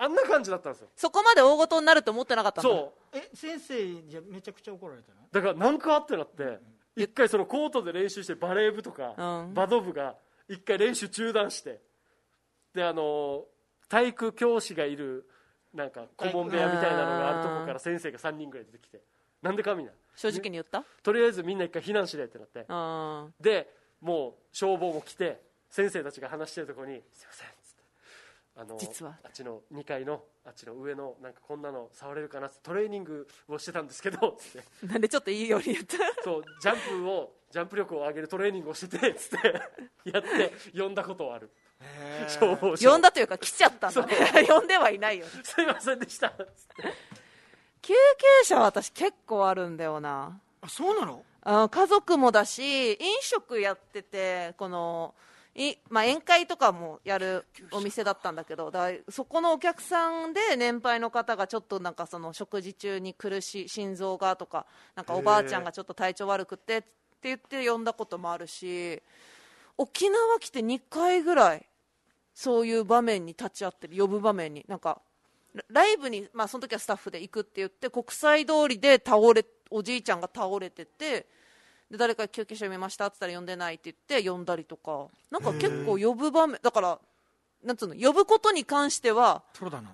[0.00, 0.88] あんな感じだったんですよ。
[0.94, 3.16] そこまで大事になると思ってなかったそう。
[3.16, 5.16] え先生じゃめちゃくちゃ怒られたの？
[5.32, 6.58] だから何かあってなって
[6.96, 9.54] 一回そのコートで練習してバレー部とかうん。
[9.54, 10.14] バド部が
[10.48, 11.80] 一回練習中断して
[12.74, 13.44] であの
[13.88, 15.26] 体育教師がいる
[15.74, 19.00] なんか顧問部屋みたいなのがあるとこから先生が3人ぐらい出てきて。
[19.42, 19.86] なんでかみん？
[19.86, 20.82] な正直に言った？
[21.02, 22.66] とりあえずみんな一回避難しれってなって。
[22.68, 25.40] うんでもう消防も来て
[25.70, 27.82] 先生たちが話してるところに「すいません」っつって。
[28.56, 29.16] あの実は。
[29.24, 34.86] あっちの2階のあっちの上のなんかこんなの触れるかなってトレーニングをしてたんですけどつって。
[34.86, 35.96] なんでちょっといいように言った？
[36.24, 41.50] そうジャンプをジャンプ力を上げるトレーニングをしててつってやって呼んだことはある
[42.80, 44.46] 呼んだというか来ちゃったんだね。
[44.48, 46.30] 呼んではいないよすいませんでした。
[46.30, 46.48] つって
[47.82, 47.94] 救
[48.42, 50.38] 急車は私結構あるんだよな。
[50.60, 51.22] あそうなの？
[51.42, 55.14] あ家族もだし飲食やっててこの
[55.54, 66.88] い、まあ、宴会とかもやるお店だったんだけどだそこのお客さんで年配の方がちょっとなんかその食事中に苦しい心臓がとかなんかおばあちゃんがちょっと体調悪くてって
[67.22, 69.00] 言って呼んだこともあるし
[69.76, 71.66] 沖縄来て2回ぐらい
[72.38, 74.64] そういう場面に立ち会ってる呼ぶ場面に。
[74.68, 75.00] なんか
[75.54, 81.26] ラライブに、まあ、その時はスタッフで行くって言って国際通りで倒れおじいちゃんが倒れてて
[81.90, 85.08] で誰か救急車呼びましたって言ったら呼んでないって言って呼んだりとか。
[85.32, 87.00] なんか結構呼ぶ場面だから
[87.64, 89.90] なんつうの呼ぶことに関してはそうだな。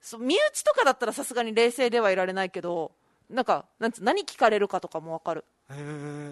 [0.00, 2.92] そう身内とかだったらさすがに冷静ではいられないけど
[3.28, 5.44] なんかなんつう何聞かれるかとかも分かる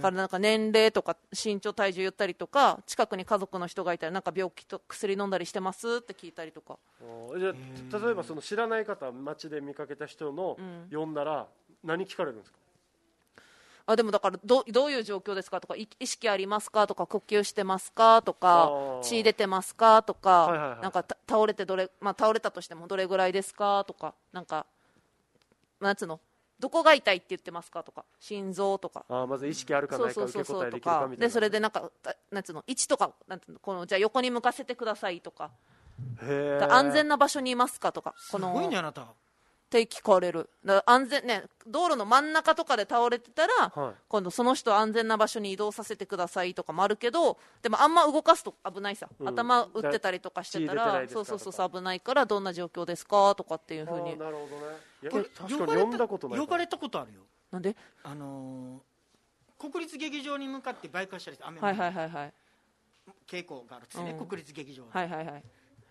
[0.00, 6.78] からなんか年齢とか身長体重言ったりとか近くに家族の人がいたらなんか病気と薬飲んだりしてますって聞いたりとか。
[7.02, 10.56] あじゃあ例えばその知らない方街で見かけた人の
[10.92, 11.46] 呼んだら
[11.84, 12.58] 何聞かれるんですか？
[13.86, 18.70] あでもだからどどういう状況ですかとかい意識ありますかとか呼吸してますかとか
[19.02, 20.80] 血出てますかとか、はいはいはい。
[20.82, 24.66] なんかた倒れてどれ、まあ、倒れたとしてもどれぐらいですかとかなんか
[25.80, 26.20] なんつうの？
[26.60, 29.04] どこが痛いって言ってますかとか心臓とか。
[29.08, 30.76] あまず意識あるかそうないか受け答えそうそうそうとか。
[30.76, 31.26] できるかみたいな。
[31.26, 35.50] でそれでなんかたなんつうの位置とかなんつうのこのじゃあ横に向かせてくださいとか。
[36.22, 38.52] へえ安全な場所にいますかとかすこの。
[38.52, 39.08] ごいねあなた
[39.70, 40.50] って聞かれる。
[40.84, 43.94] 安全ね道路の真ん中とかで倒れてたら、はい。
[44.08, 49.28] 今度その人を安全な場所に移動させてくださいとかもあるけどでもあんま動かすと危ないさ、うん。
[49.28, 53.32] 頭打ってたりとかしてたらそうそうそうそう危ないからどんな状況ですか？
[53.36, 54.18] とかっていうふうに。
[54.18, 54.76] なるほどね。
[55.02, 57.20] いやこれ確かに呼んだこと呼ばれたことあるよ。
[57.52, 57.76] なんで？
[58.02, 58.80] あのー
[59.60, 62.32] 国立劇場に向かってバイク走ったりして雨のはいはいはいはい。
[63.28, 64.26] 稽古があるんですね、うん。
[64.26, 65.44] 国立劇場、はいはいはい。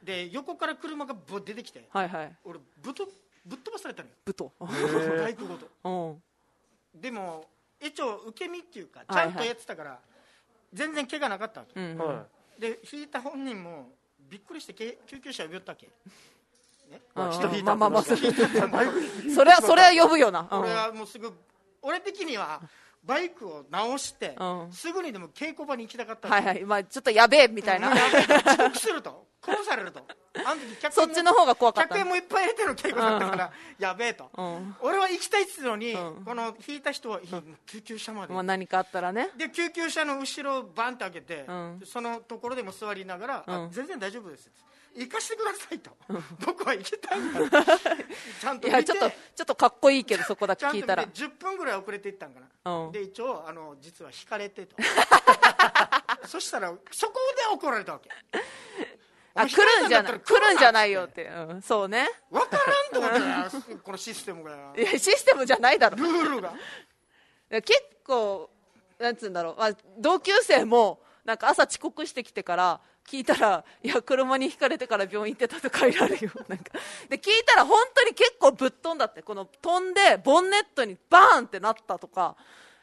[0.03, 2.35] で横から車がぶ出てきてはいはい。
[2.45, 3.07] 俺ぶっと
[3.45, 4.15] ぶっ飛ばされたのよ。
[4.25, 5.67] ぶと バイクごと。
[5.83, 7.01] うん。
[7.01, 7.45] でも
[7.79, 9.99] 一応受け身っていうかちゃんとやってたから、
[10.73, 12.25] 全然怪我なかったわけ、うんは
[12.59, 15.89] で引いた本人もびっくりしてけ救急車呼びよったわけ。
[17.31, 20.59] 人引いたまあまあまあって言いましたバイクそれはそれは呼ぶよな、うん。
[20.61, 21.31] 俺はもうすぐ
[21.81, 22.61] 俺的には
[23.03, 24.73] バイクを直して、うん。
[24.73, 26.65] すぐにでも稽古場に行きたかったはいはい。
[26.65, 28.37] まあちょっとやべえみたいな、もうやべえ。
[28.37, 29.29] 遅刻すると。
[29.41, 30.01] 殺されると
[30.45, 31.95] あの時客そっちの方が怖かった。
[31.95, 34.75] 100円もいっぱい入れてる稽古だったから、やべえと、うん。
[34.81, 36.23] 俺は行きたいっつうのに、うん。
[36.25, 37.19] この引いた人は、
[37.65, 39.29] 救急車まで、まあ何かあったらね。
[39.37, 41.81] で救急車の後ろをバンって開けて、うん。
[41.85, 44.49] そのところでも座りながら、全然大丈夫です
[44.95, 45.91] 行かしてくださいと、
[46.45, 47.61] 僕は行きたいんだ。
[48.41, 52.91] ちゃんといやちょっとちょっとかっこいいけどそこだけちゃんと見て聞いたら10分ぐらい遅れていったんかな、うん。
[52.91, 54.75] で一応あの実は引かれてと。
[56.25, 58.09] そしたらそこで怒られたわけ
[59.35, 62.07] あ来るんじゃない来るんじゃないよって、うん、そうね。
[62.31, 64.73] 分からんと思ってこのシステムが。
[64.77, 65.97] いやシステムじゃないだろ。
[65.97, 66.49] ルールが。
[66.49, 66.53] い
[67.55, 68.49] や結構
[68.99, 76.31] なんつうんだろう、まあ、同級生もなんか朝遅刻してきてから聞いたらいや車にひかれてから病院行ってたとかいられるよ。
[76.47, 76.71] なんか。
[77.07, 79.21] で聞いたら本当に結構ぶっ飛んだって。
[79.21, 82.35] この飛んでボンネットにバーンってなったとか。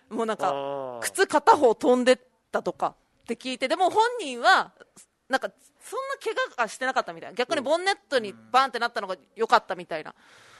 [0.08, 2.18] もうなんか靴片方飛んでっ
[2.52, 3.68] たとかって聞いて。
[3.68, 4.72] でも本人は
[5.28, 5.50] なんか
[5.88, 7.30] そんな怪我はしてなかったみたい。
[7.30, 10.14] な逆にボンネットにバーンってなったのが良かったみたいな、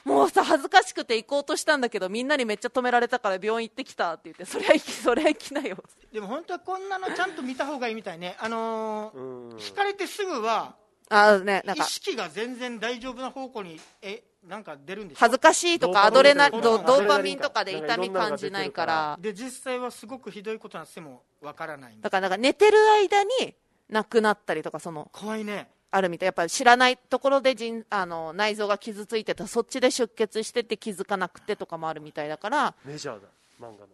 [0.05, 5.83] もうさ恥ずかしくて行こうとしたんだけどみんなにめっちゃ止められたから病院行ってきたって言ってそりゃ行きそりゃ行きなよ。
[6.13, 8.37] でも本当はこんなのちゃんと見た方がいいみたいね。
[8.39, 9.59] あのーうん。
[9.59, 10.75] 引かれてすぐは
[11.09, 15.19] あーねなん意か識が全然大丈夫な方向にえなんか出るんでしょ？
[15.19, 19.19] 恥ずかしいとかアドレナドドーパミンとかで痛み感じないから。
[19.19, 21.93] で実際はすごくひどいことなんてもわからない。
[21.93, 23.55] んでだからなんか寝てる間に
[23.89, 25.69] 亡くなったりとかその怖いね。
[25.89, 26.27] あるみたい。
[26.27, 29.47] やっぱり知らないところで腎あの内臓が傷ついてた。
[29.47, 32.75] そっちで出血してて気づかなくてとかもあるみたいだから。
[32.83, 33.27] メジャーだ。
[33.59, 33.85] 漫画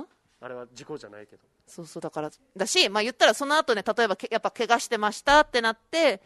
[0.00, 0.02] の。
[0.02, 0.06] ん？
[0.40, 1.42] あれは事故じゃないけど。
[1.66, 2.02] そうそう。
[2.02, 6.20] だからだし、まあ、言ったらその後ね例えばけやっぱ怪我してましたってなって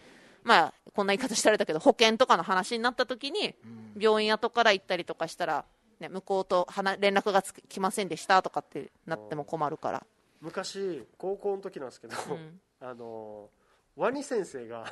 [0.44, 3.54] まあこんな言い方してあれだけど保険とかの話になった時に
[3.98, 5.64] 病院後から行ったりとかしたら、
[6.00, 10.06] ね、向こうと話連絡がつきませんでしたとかってなっても困るから。
[10.40, 13.50] 昔高校の時なんですけど、んあの
[13.96, 14.84] ワニ先生が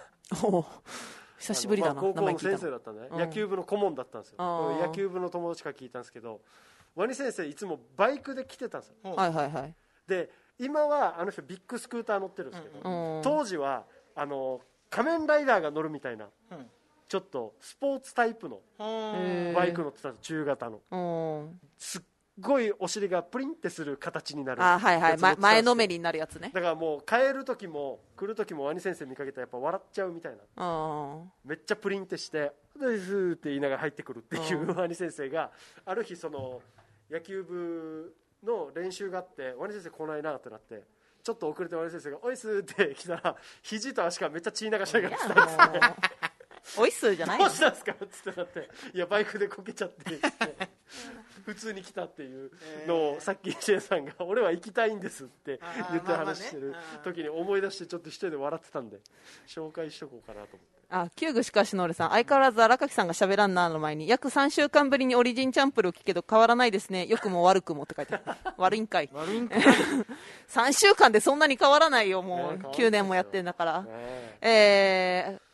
[0.43, 0.66] おお
[1.39, 3.18] 久しぶりだな、まあ高校の先生だったね、うん。
[3.18, 4.37] 野球部の顧問だったんですよ。
[4.39, 6.41] 野球部の友達から聞いたんですけど
[6.95, 9.14] ワニ先生いつもバイクで来てたんですよ。
[9.14, 9.74] はいはいはい。
[10.07, 13.22] で今はあの人ビッグスクーター乗ってるんですけど、うん。
[13.22, 16.70] 当時はあの仮面ライダーが乗るみたいなうん。
[17.07, 20.80] ちょっとスポーツタイプのバイク乗ってたんです中型の。
[20.91, 20.97] う
[21.45, 21.61] ん。
[21.76, 22.03] すっ
[22.41, 24.62] ごいお尻がプリンってする形になる。
[24.62, 26.51] あはいはい、ま、前のめりになるやつね。
[26.53, 30.66] だからもう帰る時も来る時もワニ先生見かけたらやっぱ笑っちゃうみたいな。
[30.66, 31.32] うん。
[31.45, 35.53] めっちゃプリンってして「です」って言いながら入ってくるっていうワニ先生が
[35.87, 36.61] ある日その
[37.09, 40.82] 野球部の練習があってワニ先生来ないなってなって
[41.22, 46.24] ちょっと遅れてワニ先生が「おいっす」って来たら肘と足からめっちゃ血流しながら来たんですね
[46.78, 50.18] おいっすじゃない どうしたんですか?」ってなって「いやバイクでこけちゃって」
[51.45, 52.51] 普通に来たっていう
[52.86, 59.01] のをさっきシェンさんが「俺は行きたいんです」って言って話してる時に思い出してちょっと一人で笑ってたんで
[59.47, 67.07] 紹介しとこうかなと思ってあ、キューグしかしの俺さん、相変わらず荒垣さんが喋らんなの前に、約3週間ぶりにオリジンチャンプルを聞くけど変わらないですね。
[67.07, 68.24] 良くも悪くもって書いてある。
[68.57, 69.11] 悪いんかい。
[69.12, 69.57] 悪いんか
[70.49, 72.59] 3 週間でそんなに変わらないよ、もう。
[72.59, 73.82] ね9年もやってんだから。
[73.82, 73.88] ね
[74.40, 75.54] えー、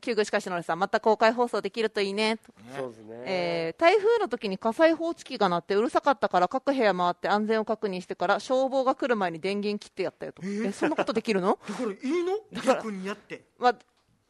[0.00, 2.38] キューグしかしの俺さん、また公開放送できるといいね。
[2.76, 10.42] そうですね、えー台風の時に火災報知器が鳴ってうるさかったから各部屋回って安全を確認してから消防が来る前に電源切ってやったよと。
[10.44, 11.58] え、そんなことできるの？
[11.68, 12.38] だからいいの？
[12.64, 13.44] 逆にやって。
[13.58, 13.76] まあ、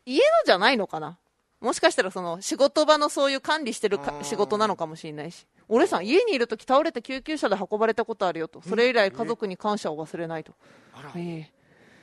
[0.06, 1.18] 家のじゃないのかな？
[1.60, 5.46] もしかしたらその仕事場のそういう管理してる仕事なのかもしれないし。
[5.68, 8.60] 俺さん家にいる時倒れて救急車で運ばれたことあるよと。
[8.62, 10.52] それ以来家族に感謝を忘れないと。
[10.94, 11.12] あら。
[11.16, 11.61] ええ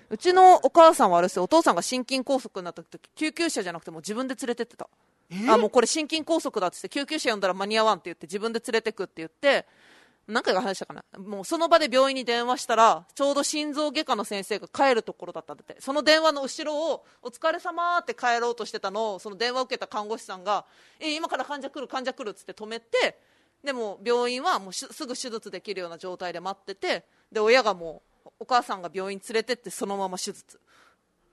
[0.10, 4.89] うちのお母さんはあれですよお父さんが心筋梗塞になった時救急車じゃなくてもう自分で連れてってた。
[5.47, 9.66] あもうこれ心筋梗塞だって言って救急車呼んだら間に合わんって言って自分で連れてくって言って。
[10.30, 11.03] 何回か話したかな。
[11.18, 15.82] もうその場で病院に電話したらちょうど心臓外科の先生が帰るところだったんだって。
[15.82, 20.66] その電話の後ろを「お疲れ様って帰ろうとしてたのをその電話を受けた看護師さんが
[21.01, 23.20] 「え今から患者来る患者来る」っつって止めて
[23.64, 28.09] でも病院はもうしすぐ手術できるような状態で待っててで親がもう
[28.39, 30.59] お母さんが病院連れてってそのまま手術。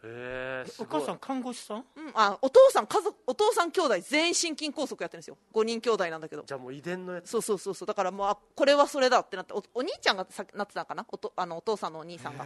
[0.03, 0.87] えー、すごい。
[0.89, 1.79] お母さん看護師さん？
[1.79, 1.85] うん、
[2.15, 5.37] あお父さん家族お父さん兄弟全員心筋梗塞やってるんですよ。
[5.55, 6.45] 5人兄弟なんだけど。
[6.47, 7.31] じゃあもう遺伝のやつ。
[7.31, 7.89] そうそうそうそう。
[7.89, 11.07] だからもうあこれはそれだってなっておお兄ちゃんがさなってたのかな？
[11.09, 12.45] おとあのお父さんのお兄さんが。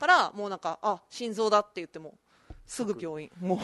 [0.00, 2.14] からもうなんかあ心臓だって言っても
[2.66, 3.30] すぐ病院。
[3.40, 3.58] も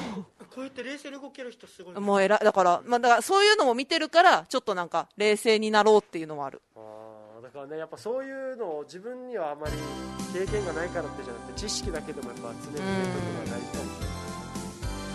[0.55, 2.39] こうやって冷静に動ける人すごい、うもう偉い。
[2.45, 6.63] だから,、まあ、だからそういうのも見てるからちょっとなんか冷静になろうっていうのはある。
[6.77, 9.77] あーだからねやっぱそういうのを自分にはあまり
[10.33, 14.25] 経験がないからってじゃなくて知識だけでもやっぱ常に入れとくのは大事かもしれない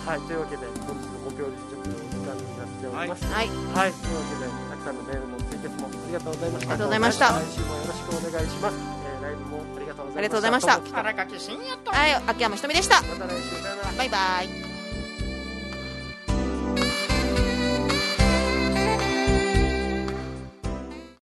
[0.06, 3.26] はいというわけで本日の目標実食の時間になっております。
[3.26, 3.50] はい。
[3.50, 6.70] はい、というわけでたくさんのメールもツイキャスもありがとうございました。
[6.70, 7.00] ありがとうござい。
[7.00, 10.22] ました来週もよろしくお願いします、えー、ライブもありがとうございました。
[10.22, 11.92] ありがとうございました荒垣真也と。
[11.92, 12.16] はい。
[12.16, 13.02] 秋山ひとみでした。
[13.02, 13.62] また来週。
[13.62, 14.69] さよならバイバイ